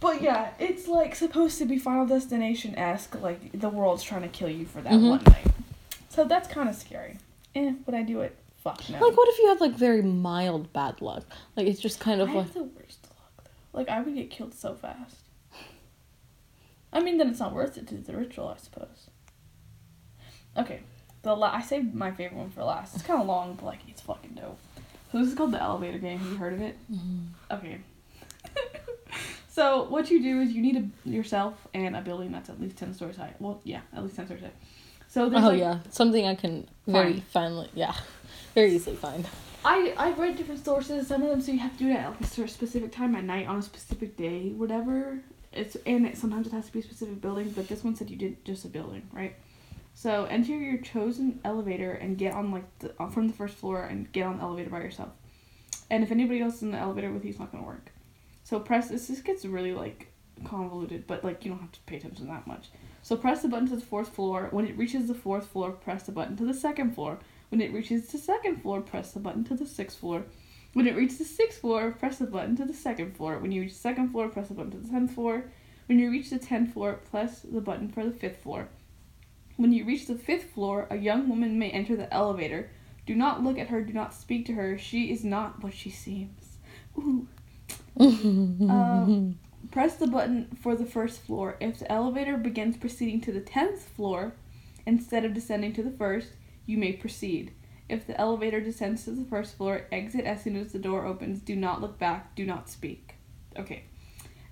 [0.00, 4.28] But yeah, it's like supposed to be Final Destination esque, like the world's trying to
[4.28, 5.10] kill you for that Mhm.
[5.10, 5.46] one night.
[6.08, 7.18] So that's kind of scary.
[7.56, 8.36] Eh, would I do it?
[8.62, 8.98] Fuck no.
[9.04, 11.24] Like, what if you have like very mild bad luck?
[11.56, 13.50] Like, it's just kind I of like have the worst luck though.
[13.78, 15.16] Like I would get killed so fast.
[16.92, 19.10] I mean, then it's not worth it to do the ritual, I suppose.
[20.56, 20.80] Okay,
[21.22, 22.94] the la- I saved my favorite one for last.
[22.94, 24.58] It's kind of long, but like it's fucking dope.
[25.12, 26.18] So this is called the elevator game.
[26.18, 26.76] Have you heard of it?
[26.90, 27.54] Mm-hmm.
[27.54, 27.78] Okay.
[29.48, 32.76] so what you do is you need a, yourself and a building that's at least
[32.76, 33.34] ten stories high.
[33.38, 34.50] Well, yeah, at least ten stories high.
[35.08, 37.24] So there's oh like, yeah, something I can very Find.
[37.24, 37.94] finally yeah,
[38.54, 39.26] very easily find.
[39.64, 41.06] I I've read different sources.
[41.06, 43.24] Some of them say you have to do it at like a specific time at
[43.24, 45.20] night on a specific day, whatever.
[45.58, 48.10] It's and it, sometimes it has to be a specific building, but this one said
[48.10, 49.34] you did just a building, right?
[49.94, 54.10] So enter your chosen elevator and get on like the, from the first floor and
[54.12, 55.10] get on the elevator by yourself.
[55.90, 57.90] And if anybody else is in the elevator with you, it's not gonna work.
[58.44, 59.08] So press this.
[59.08, 60.12] This gets really like
[60.44, 62.68] convoluted, but like you don't have to pay attention that much.
[63.02, 64.48] So press the button to the fourth floor.
[64.50, 67.18] When it reaches the fourth floor, press the button to the second floor.
[67.48, 70.24] When it reaches the second floor, press the button to the sixth floor.
[70.74, 73.38] When it reaches the sixth floor, press the button to the second floor.
[73.38, 75.44] When you reach the second floor, press the button to the tenth floor.
[75.86, 78.68] When you reach the tenth floor, press the button for the fifth floor.
[79.56, 82.70] When you reach the fifth floor, a young woman may enter the elevator.
[83.06, 84.78] Do not look at her, do not speak to her.
[84.78, 86.58] She is not what she seems.
[86.98, 87.26] Ooh.
[88.00, 89.40] Um,
[89.72, 91.56] press the button for the first floor.
[91.58, 94.34] If the elevator begins proceeding to the 10th floor
[94.88, 96.28] Instead of descending to the first,
[96.64, 97.52] you may proceed.
[97.88, 101.40] If the elevator descends to the first floor, exit as soon as the door opens.
[101.40, 102.34] Do not look back.
[102.34, 103.14] Do not speak.
[103.58, 103.84] Okay.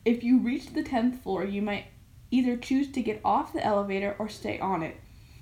[0.05, 1.87] If you reach the 10th floor, you might
[2.31, 4.97] either choose to get off the elevator or stay on it.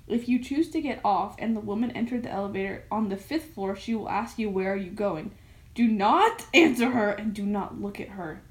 [0.07, 3.53] If you choose to get off and the woman entered the elevator on the fifth
[3.53, 5.31] floor, she will ask you, Where are you going?
[5.73, 8.41] Do not answer her and do not look at her.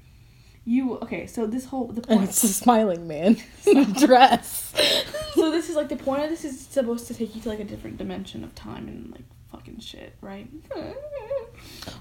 [0.67, 3.37] You okay, so this whole the And it's a smiling man
[3.67, 4.73] in a dress.
[5.35, 7.59] so this is like the point of this is supposed to take you to like
[7.59, 9.25] a different dimension of time and like
[9.55, 10.47] fucking shit, right?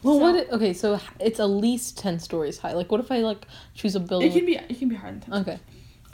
[0.03, 0.51] Well, So- what?
[0.53, 2.73] Okay, so it's at least ten stories high.
[2.73, 4.31] Like, what if I like choose a building?
[4.31, 5.35] It can be it can be higher than ten.
[5.35, 5.59] okay.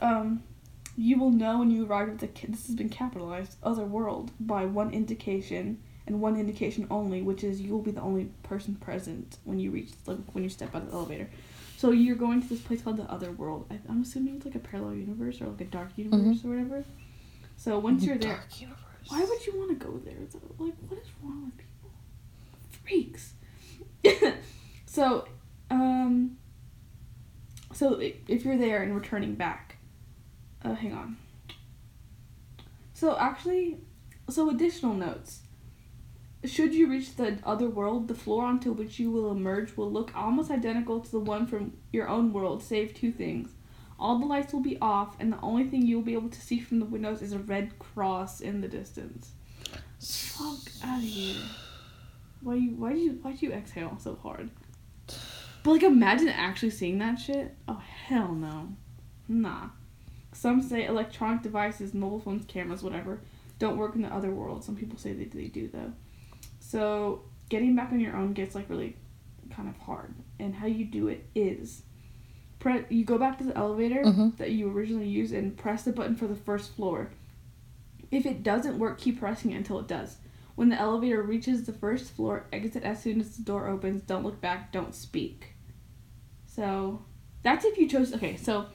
[0.01, 0.43] Um,
[0.97, 4.30] you will know when you arrive at the ki- this has been capitalized other world
[4.41, 8.74] by one indication and one indication only, which is you will be the only person
[8.76, 11.28] present when you reach like when you step out of the elevator.
[11.78, 13.66] So you're going to this place called the other world.
[13.70, 16.84] I, I'm assuming it's like a parallel universe or like a dark universe or whatever.
[17.57, 18.80] So once you're there, Dark universe.
[19.09, 20.15] Why would you want to go there?
[20.31, 20.65] though?
[20.65, 21.91] Like, what is wrong with people?
[22.85, 23.35] Freaks.
[24.87, 25.27] so,
[25.71, 26.37] um,
[27.73, 29.77] so if you're there and returning back,
[30.65, 31.17] uh, hang on.
[32.95, 33.79] So actually,
[34.29, 35.41] so additional notes.
[36.45, 40.11] Should you reach the other world, the floor onto which you will emerge will look
[40.15, 43.51] almost identical to the one from your own world, save two things.
[44.01, 46.59] All the lights will be off, and the only thing you'll be able to see
[46.59, 49.33] from the windows is a red cross in the distance.
[50.01, 51.37] Fuck out of here.
[52.43, 54.49] Why you why do you why do you exhale so hard?
[55.63, 57.55] But like imagine actually seeing that shit.
[57.69, 58.71] Oh hell no.
[59.29, 59.69] Nah.
[60.33, 63.21] Some say electronic devices, mobile phones, cameras, whatever,
[63.59, 64.65] don't work in the other world.
[64.65, 65.93] Some people say they, they do though.
[66.61, 68.97] So getting back on your own gets like really
[69.51, 70.15] kind of hard.
[70.39, 71.83] And how you do it is
[72.61, 74.37] pre- you go back to the elevator Mhm.
[74.37, 77.11] that you originally used and press the button for the first floor.
[78.13, 80.19] If it doesn't work, keep pressing it until it does.
[80.55, 84.03] When the elevator reaches the first floor, exit as soon as the door opens.
[84.03, 85.55] Don't look back, don't speak.
[86.47, 87.03] So
[87.43, 88.13] that's if you chose.
[88.15, 88.67] Okay, so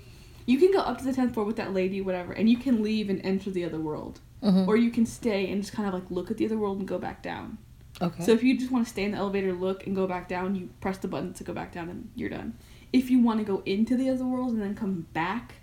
[0.45, 2.81] you can go up to the 10th floor with that lady, whatever, and you can
[2.81, 4.19] leave and enter the other world.
[4.41, 4.67] Mhm.
[4.67, 6.87] Or you can stay and just kind of like look at the other world and
[6.87, 7.57] go back down.
[8.01, 8.23] Okay.
[8.23, 10.55] So if you just want to stay in the elevator, look, and go back down,
[10.55, 12.53] you press the button to go back down and you're done.
[12.95, 15.55] If you want to go into the other world and then come back,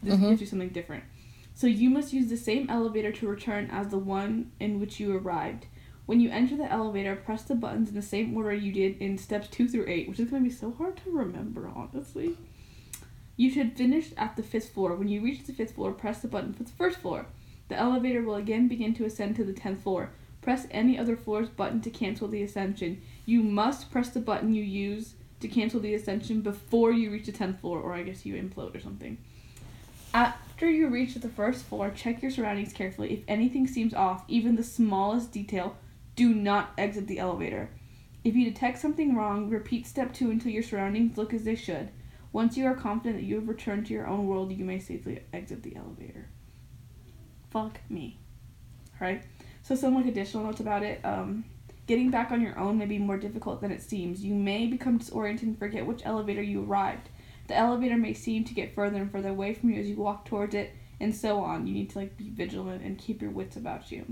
[0.00, 0.28] this Mhm.
[0.28, 1.02] gives you something different.
[1.52, 5.12] So you must use the same elevator to return as the one in which you
[5.16, 5.66] arrived.
[6.06, 9.18] When you enter the elevator, press the buttons in the same order you did in
[9.18, 12.36] steps 2 through 8, which is going to be so hard to remember, honestly.
[13.36, 14.94] You should finish at the fifth floor.
[14.94, 17.26] When you reach the fifth floor, press the button for the first floor.
[17.66, 20.10] The elevator will again begin to ascend to the 10th floor.
[20.42, 22.98] Press any other floor's button to cancel the ascension.
[23.26, 27.32] You must press the button you use to cancel the ascension before you reach the
[27.32, 29.18] 10th floor, or I guess you implode or something.
[30.12, 33.12] After you reach the first floor, check your surroundings carefully.
[33.12, 35.76] If anything seems off, even the smallest detail,
[36.16, 37.70] do not exit the elevator.
[38.24, 41.90] If you detect something wrong, repeat step two until your surroundings look as they should.
[42.32, 45.22] Once you are confident that you have returned to your own world, you may safely
[45.32, 46.28] exit the elevator.
[47.50, 48.18] Fuck me.
[49.00, 49.22] Right?
[49.62, 51.00] So some like additional notes about it.
[51.04, 51.44] Um,
[51.88, 54.22] getting back on your own may be more difficult than it seems.
[54.22, 57.08] You may become disoriented and forget which elevator you arrived.
[57.48, 60.26] The elevator may seem to get further and further away from you as you walk
[60.26, 61.66] towards it, and so on.
[61.66, 64.04] You need to like be vigilant and keep your wits about you.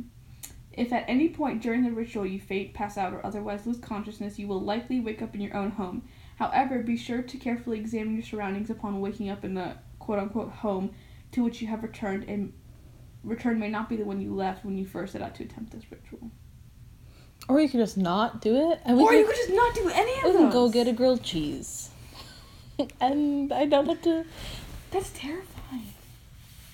[0.72, 4.38] If at any point during the ritual you faint, pass out, or otherwise lose consciousness,
[4.38, 6.08] you will likely wake up in your own home.
[6.36, 10.50] However, be sure to carefully examine your surroundings upon waking up in the quote unquote
[10.50, 10.94] home
[11.32, 12.54] to which you have returned, and
[13.22, 15.72] return may not be the one you left when you first set out to attempt
[15.72, 16.30] this ritual.
[17.48, 19.74] Or you could just not do it, and we or can, you could just not
[19.74, 21.90] do any we of can go get a grilled cheese,
[23.00, 24.24] and I don't have to.
[24.90, 25.92] That's terrifying.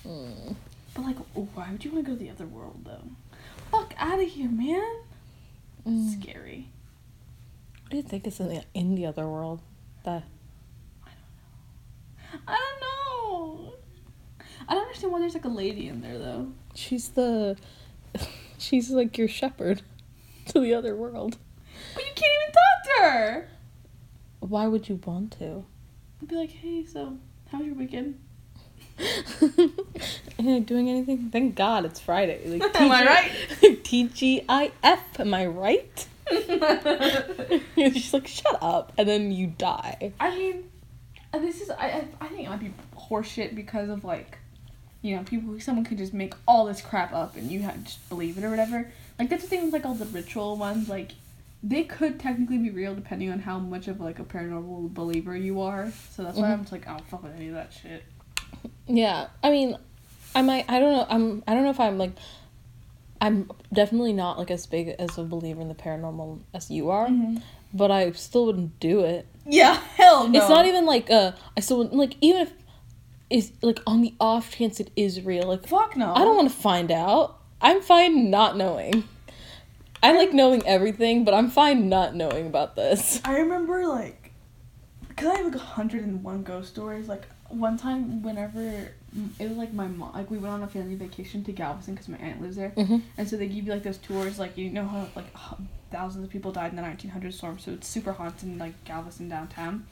[0.05, 0.55] Mm.
[0.93, 3.03] But like, why would you want to go to the other world though?
[3.71, 4.99] Fuck out of here, man.
[5.87, 6.21] Mm.
[6.21, 6.69] Scary.
[7.83, 9.61] What do you think is in the, in the other world?
[10.03, 10.23] That
[11.05, 12.47] I don't know.
[12.47, 13.73] I don't know.
[14.67, 16.51] I don't understand why there's like a lady in there though.
[16.73, 17.57] she's the,
[18.57, 19.81] she's like your shepherd
[20.47, 21.37] to the other world.
[21.95, 23.49] But you can't even talk to her.
[24.39, 25.63] Why would you want to?
[26.21, 27.17] I'd be like, hey, so
[27.51, 28.19] how's your weekend?
[30.37, 31.29] Doing anything?
[31.31, 32.41] Thank God it's Friday.
[32.59, 33.31] Like, Am I right?
[33.61, 35.19] TGIF.
[35.19, 36.07] Am I right?
[37.75, 40.13] She's like, shut up, and then you die.
[40.19, 40.69] I mean,
[41.33, 44.37] uh, this is I I, I think it might be horseshit because of like,
[45.01, 47.79] you know, people someone could just make all this crap up and you have to
[47.81, 48.91] just believe it or whatever.
[49.23, 50.89] Like that's the thing with like all the ritual ones.
[50.89, 51.11] Like,
[51.63, 55.61] they could technically be real depending on how much of like a paranormal believer you
[55.61, 55.93] are.
[56.11, 56.51] So that's why Mhm.
[56.51, 58.03] I'm just like, I don't fuck with any of that shit.
[58.85, 59.77] Yeah, I mean,
[60.35, 60.65] I might.
[60.69, 61.05] I don't know.
[61.09, 61.43] I'm.
[61.47, 62.11] I don't know if I'm like
[63.21, 67.07] I'm definitely not like as big as a believer in the paranormal as you are,
[67.07, 67.37] Mm-hmm.
[67.73, 69.25] but I still wouldn't do it.
[69.45, 70.37] Yeah, hell no.
[70.37, 72.51] It's not even like uh I still wouldn't like even if
[73.29, 76.13] it's like on the off chance it is real, like Fuck no.
[76.13, 77.39] I don't want to find out.
[77.61, 79.05] I'm fine not knowing.
[80.03, 83.21] I like knowing everything, but I'm fine not knowing about this.
[83.25, 84.31] I remember like,
[85.15, 87.07] cause I have like a hundred and one ghost stories.
[87.07, 88.89] Like one time, whenever
[89.39, 92.09] it was like my mom, like we went on a family vacation to Galveston because
[92.09, 93.01] my aunt lives there, Mhm.
[93.17, 94.37] and so they give you like those tours.
[94.39, 95.27] Like you know how like
[95.91, 99.29] thousands of people died in the 1900 storm, so it's super haunted in like Galveston
[99.29, 99.85] downtown.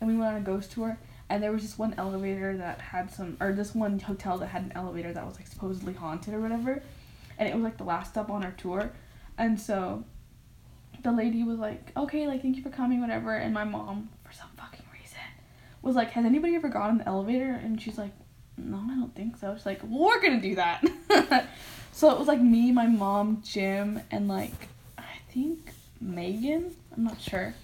[0.00, 0.98] And we went on a ghost tour,
[1.30, 4.62] and there was this one elevator that had some, or this one hotel that had
[4.62, 6.82] an elevator that was like supposedly haunted or whatever,
[7.38, 8.90] and it was like the last stop on our tour,
[9.38, 10.04] and so
[11.02, 13.36] the lady was like, okay, like, thank you for coming, whatever.
[13.36, 15.18] And my mom, for some fucking reason,
[15.82, 17.52] was like, has anybody ever gone in the elevator?
[17.52, 18.12] And she's like,
[18.56, 19.54] no, I don't think so.
[19.54, 20.84] She's like, well, we're gonna do that.
[21.92, 27.20] so it was like me, my mom, Jim, and like, I think Megan, I'm not
[27.20, 27.54] sure.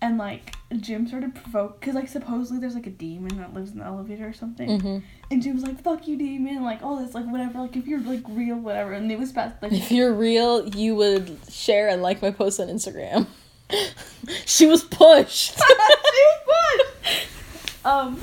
[0.00, 3.78] And like, Jim started provoke, cause like supposedly there's like a demon that lives in
[3.78, 4.68] the elevator or something.
[4.80, 4.98] Mm-hmm.
[5.30, 8.00] And Jim was like, fuck you, demon, like, all this, like, whatever, like, if you're
[8.00, 8.92] like real, whatever.
[8.92, 12.60] And it was past, like, If you're real, you would share and like my post
[12.60, 13.26] on Instagram.
[14.46, 15.54] she was pushed.
[15.58, 16.38] she was
[17.04, 17.86] pushed.
[17.86, 18.20] Um,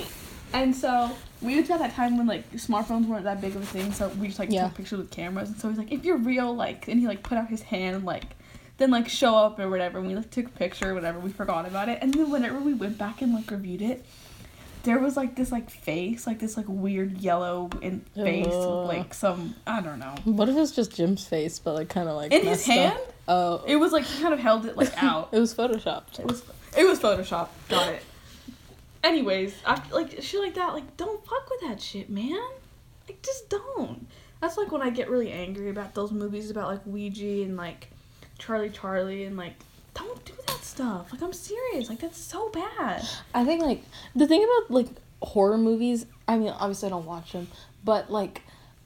[0.53, 1.11] and so
[1.41, 4.07] we was at that time when like smartphones weren't that big of a thing, so
[4.09, 4.67] we just like Yeah.
[4.67, 5.49] took pictures with cameras.
[5.49, 8.05] And so he's like, if you're real, like, and he like put out his hand,
[8.05, 8.35] like,
[8.77, 9.99] then like show up or whatever.
[9.99, 11.19] And we like took a picture, or whatever.
[11.19, 14.05] We forgot about it, and then whenever we went back and like reviewed it.
[14.83, 18.85] There was like this like face, like this like weird yellow in face, Ugh.
[18.87, 20.13] like some I don't know.
[20.25, 22.75] what if it's just Jim's face, but like kind of like In his messed up?
[22.75, 25.29] hand, Oh, it was like he kind of held it like out.
[25.31, 26.19] it was photoshopped.
[26.19, 26.43] It was
[26.77, 28.03] it was photoshopped Got it.
[29.03, 32.37] Anyways, after like shit like that, like don't fuck with that shit, man.
[33.07, 34.07] Like just don't.
[34.39, 37.89] That's like when I get really angry about those movies about like Ouija and like
[38.37, 39.53] Charlie Charlie and like
[39.93, 41.11] don't do that stuff.
[41.11, 41.89] Like I'm serious.
[41.89, 43.03] Like that's so bad.
[43.33, 43.83] I think like
[44.15, 44.87] the thing about like
[45.21, 46.05] horror movies.
[46.27, 47.47] I mean, obviously I don't watch them,
[47.83, 48.41] but like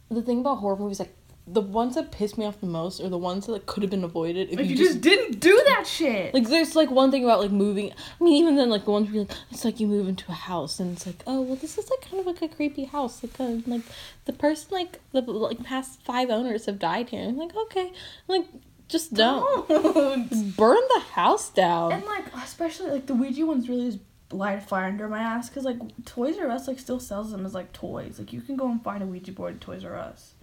[0.10, 1.16] the thing about horror movies, like
[1.52, 3.90] the ones that piss me off the most are the ones that like could have
[3.90, 6.32] been avoided if Like you, you just, just didn't do that shit.
[6.32, 7.92] like there's like one thing about like moving.
[7.92, 10.26] I mean, even then like the ones where you're like it's like you move into
[10.30, 12.84] a house and it's like oh well this is like kind of like a creepy
[12.84, 13.82] house like uh, like
[14.26, 17.28] the person like the like past five owners have died here.
[17.28, 17.94] I'm like okay,
[18.28, 18.46] like
[18.90, 20.56] just don't Don't.
[20.58, 21.94] burn the house down.
[21.94, 24.00] And like especially like the Ouija ones really just
[24.32, 27.46] light a fire under my ass because like Toys R Us like still sells them
[27.46, 28.20] as like toys.
[28.20, 30.34] Like you can go and find a Ouija board at Toys R Us,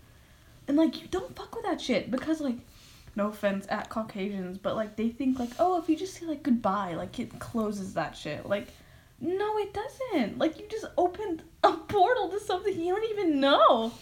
[0.68, 2.56] and like you don't fuck with that shit because like
[3.16, 6.42] no offense at Caucasians, but like they think like oh if you just say like
[6.42, 8.46] goodbye like it closes that shit.
[8.46, 8.68] Like
[9.20, 10.38] no it doesn't.
[10.38, 13.92] Like you just opened a portal to something you don't even know.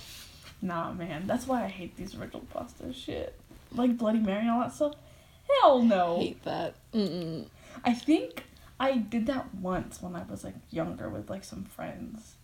[0.60, 3.38] Nah man, that's why I hate these original pasta shit.
[3.74, 4.94] Like Bloody Mary and all that stuff.
[5.62, 6.18] Hell no.
[6.18, 6.74] hate that.
[6.92, 7.46] Mm-mm.
[7.84, 8.44] I think
[8.80, 12.34] I did that once when I was like younger with like some friends,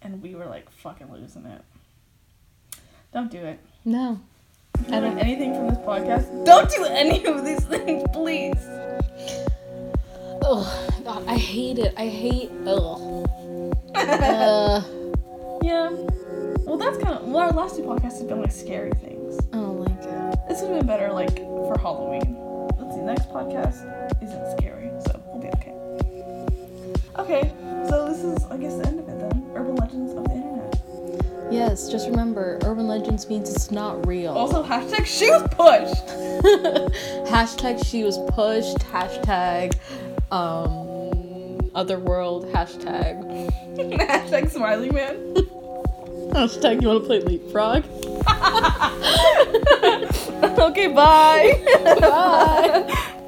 [0.00, 1.62] and we were like fucking losing it.
[3.12, 3.58] Don't do it.
[3.84, 4.20] No.
[4.90, 8.56] I don't- anything from this podcast, don't do any of these things, please.
[10.44, 11.94] Oh God, I hate it.
[11.96, 12.50] I hate.
[12.66, 13.28] Ugh.
[13.94, 14.82] uh,
[15.62, 15.90] Yeah.
[16.64, 17.28] Well, that's kind of.
[17.28, 19.38] Well, our last two podcasts have been like scary things.
[19.52, 19.62] I it.
[20.52, 22.36] This would have been better like for Halloween.
[22.78, 23.00] Let's see.
[23.00, 25.72] Next podcast isn't scary, so we'll be okay.
[27.18, 27.54] Okay,
[27.88, 29.50] so this is I guess the end of it then.
[29.54, 31.50] Urban legends of the internet.
[31.50, 34.34] Yes, just remember, urban legends means it's not real.
[34.34, 36.06] Also, hashtag she was pushed.
[37.32, 38.76] hashtag she was pushed.
[38.92, 39.74] Hashtag
[40.30, 42.44] um otherworld.
[42.52, 43.24] Hashtag
[43.78, 45.16] hashtag smiling man.
[46.34, 47.84] hashtag you want to play leapfrog.
[50.68, 51.60] Okay, bye.
[52.00, 53.18] Bye.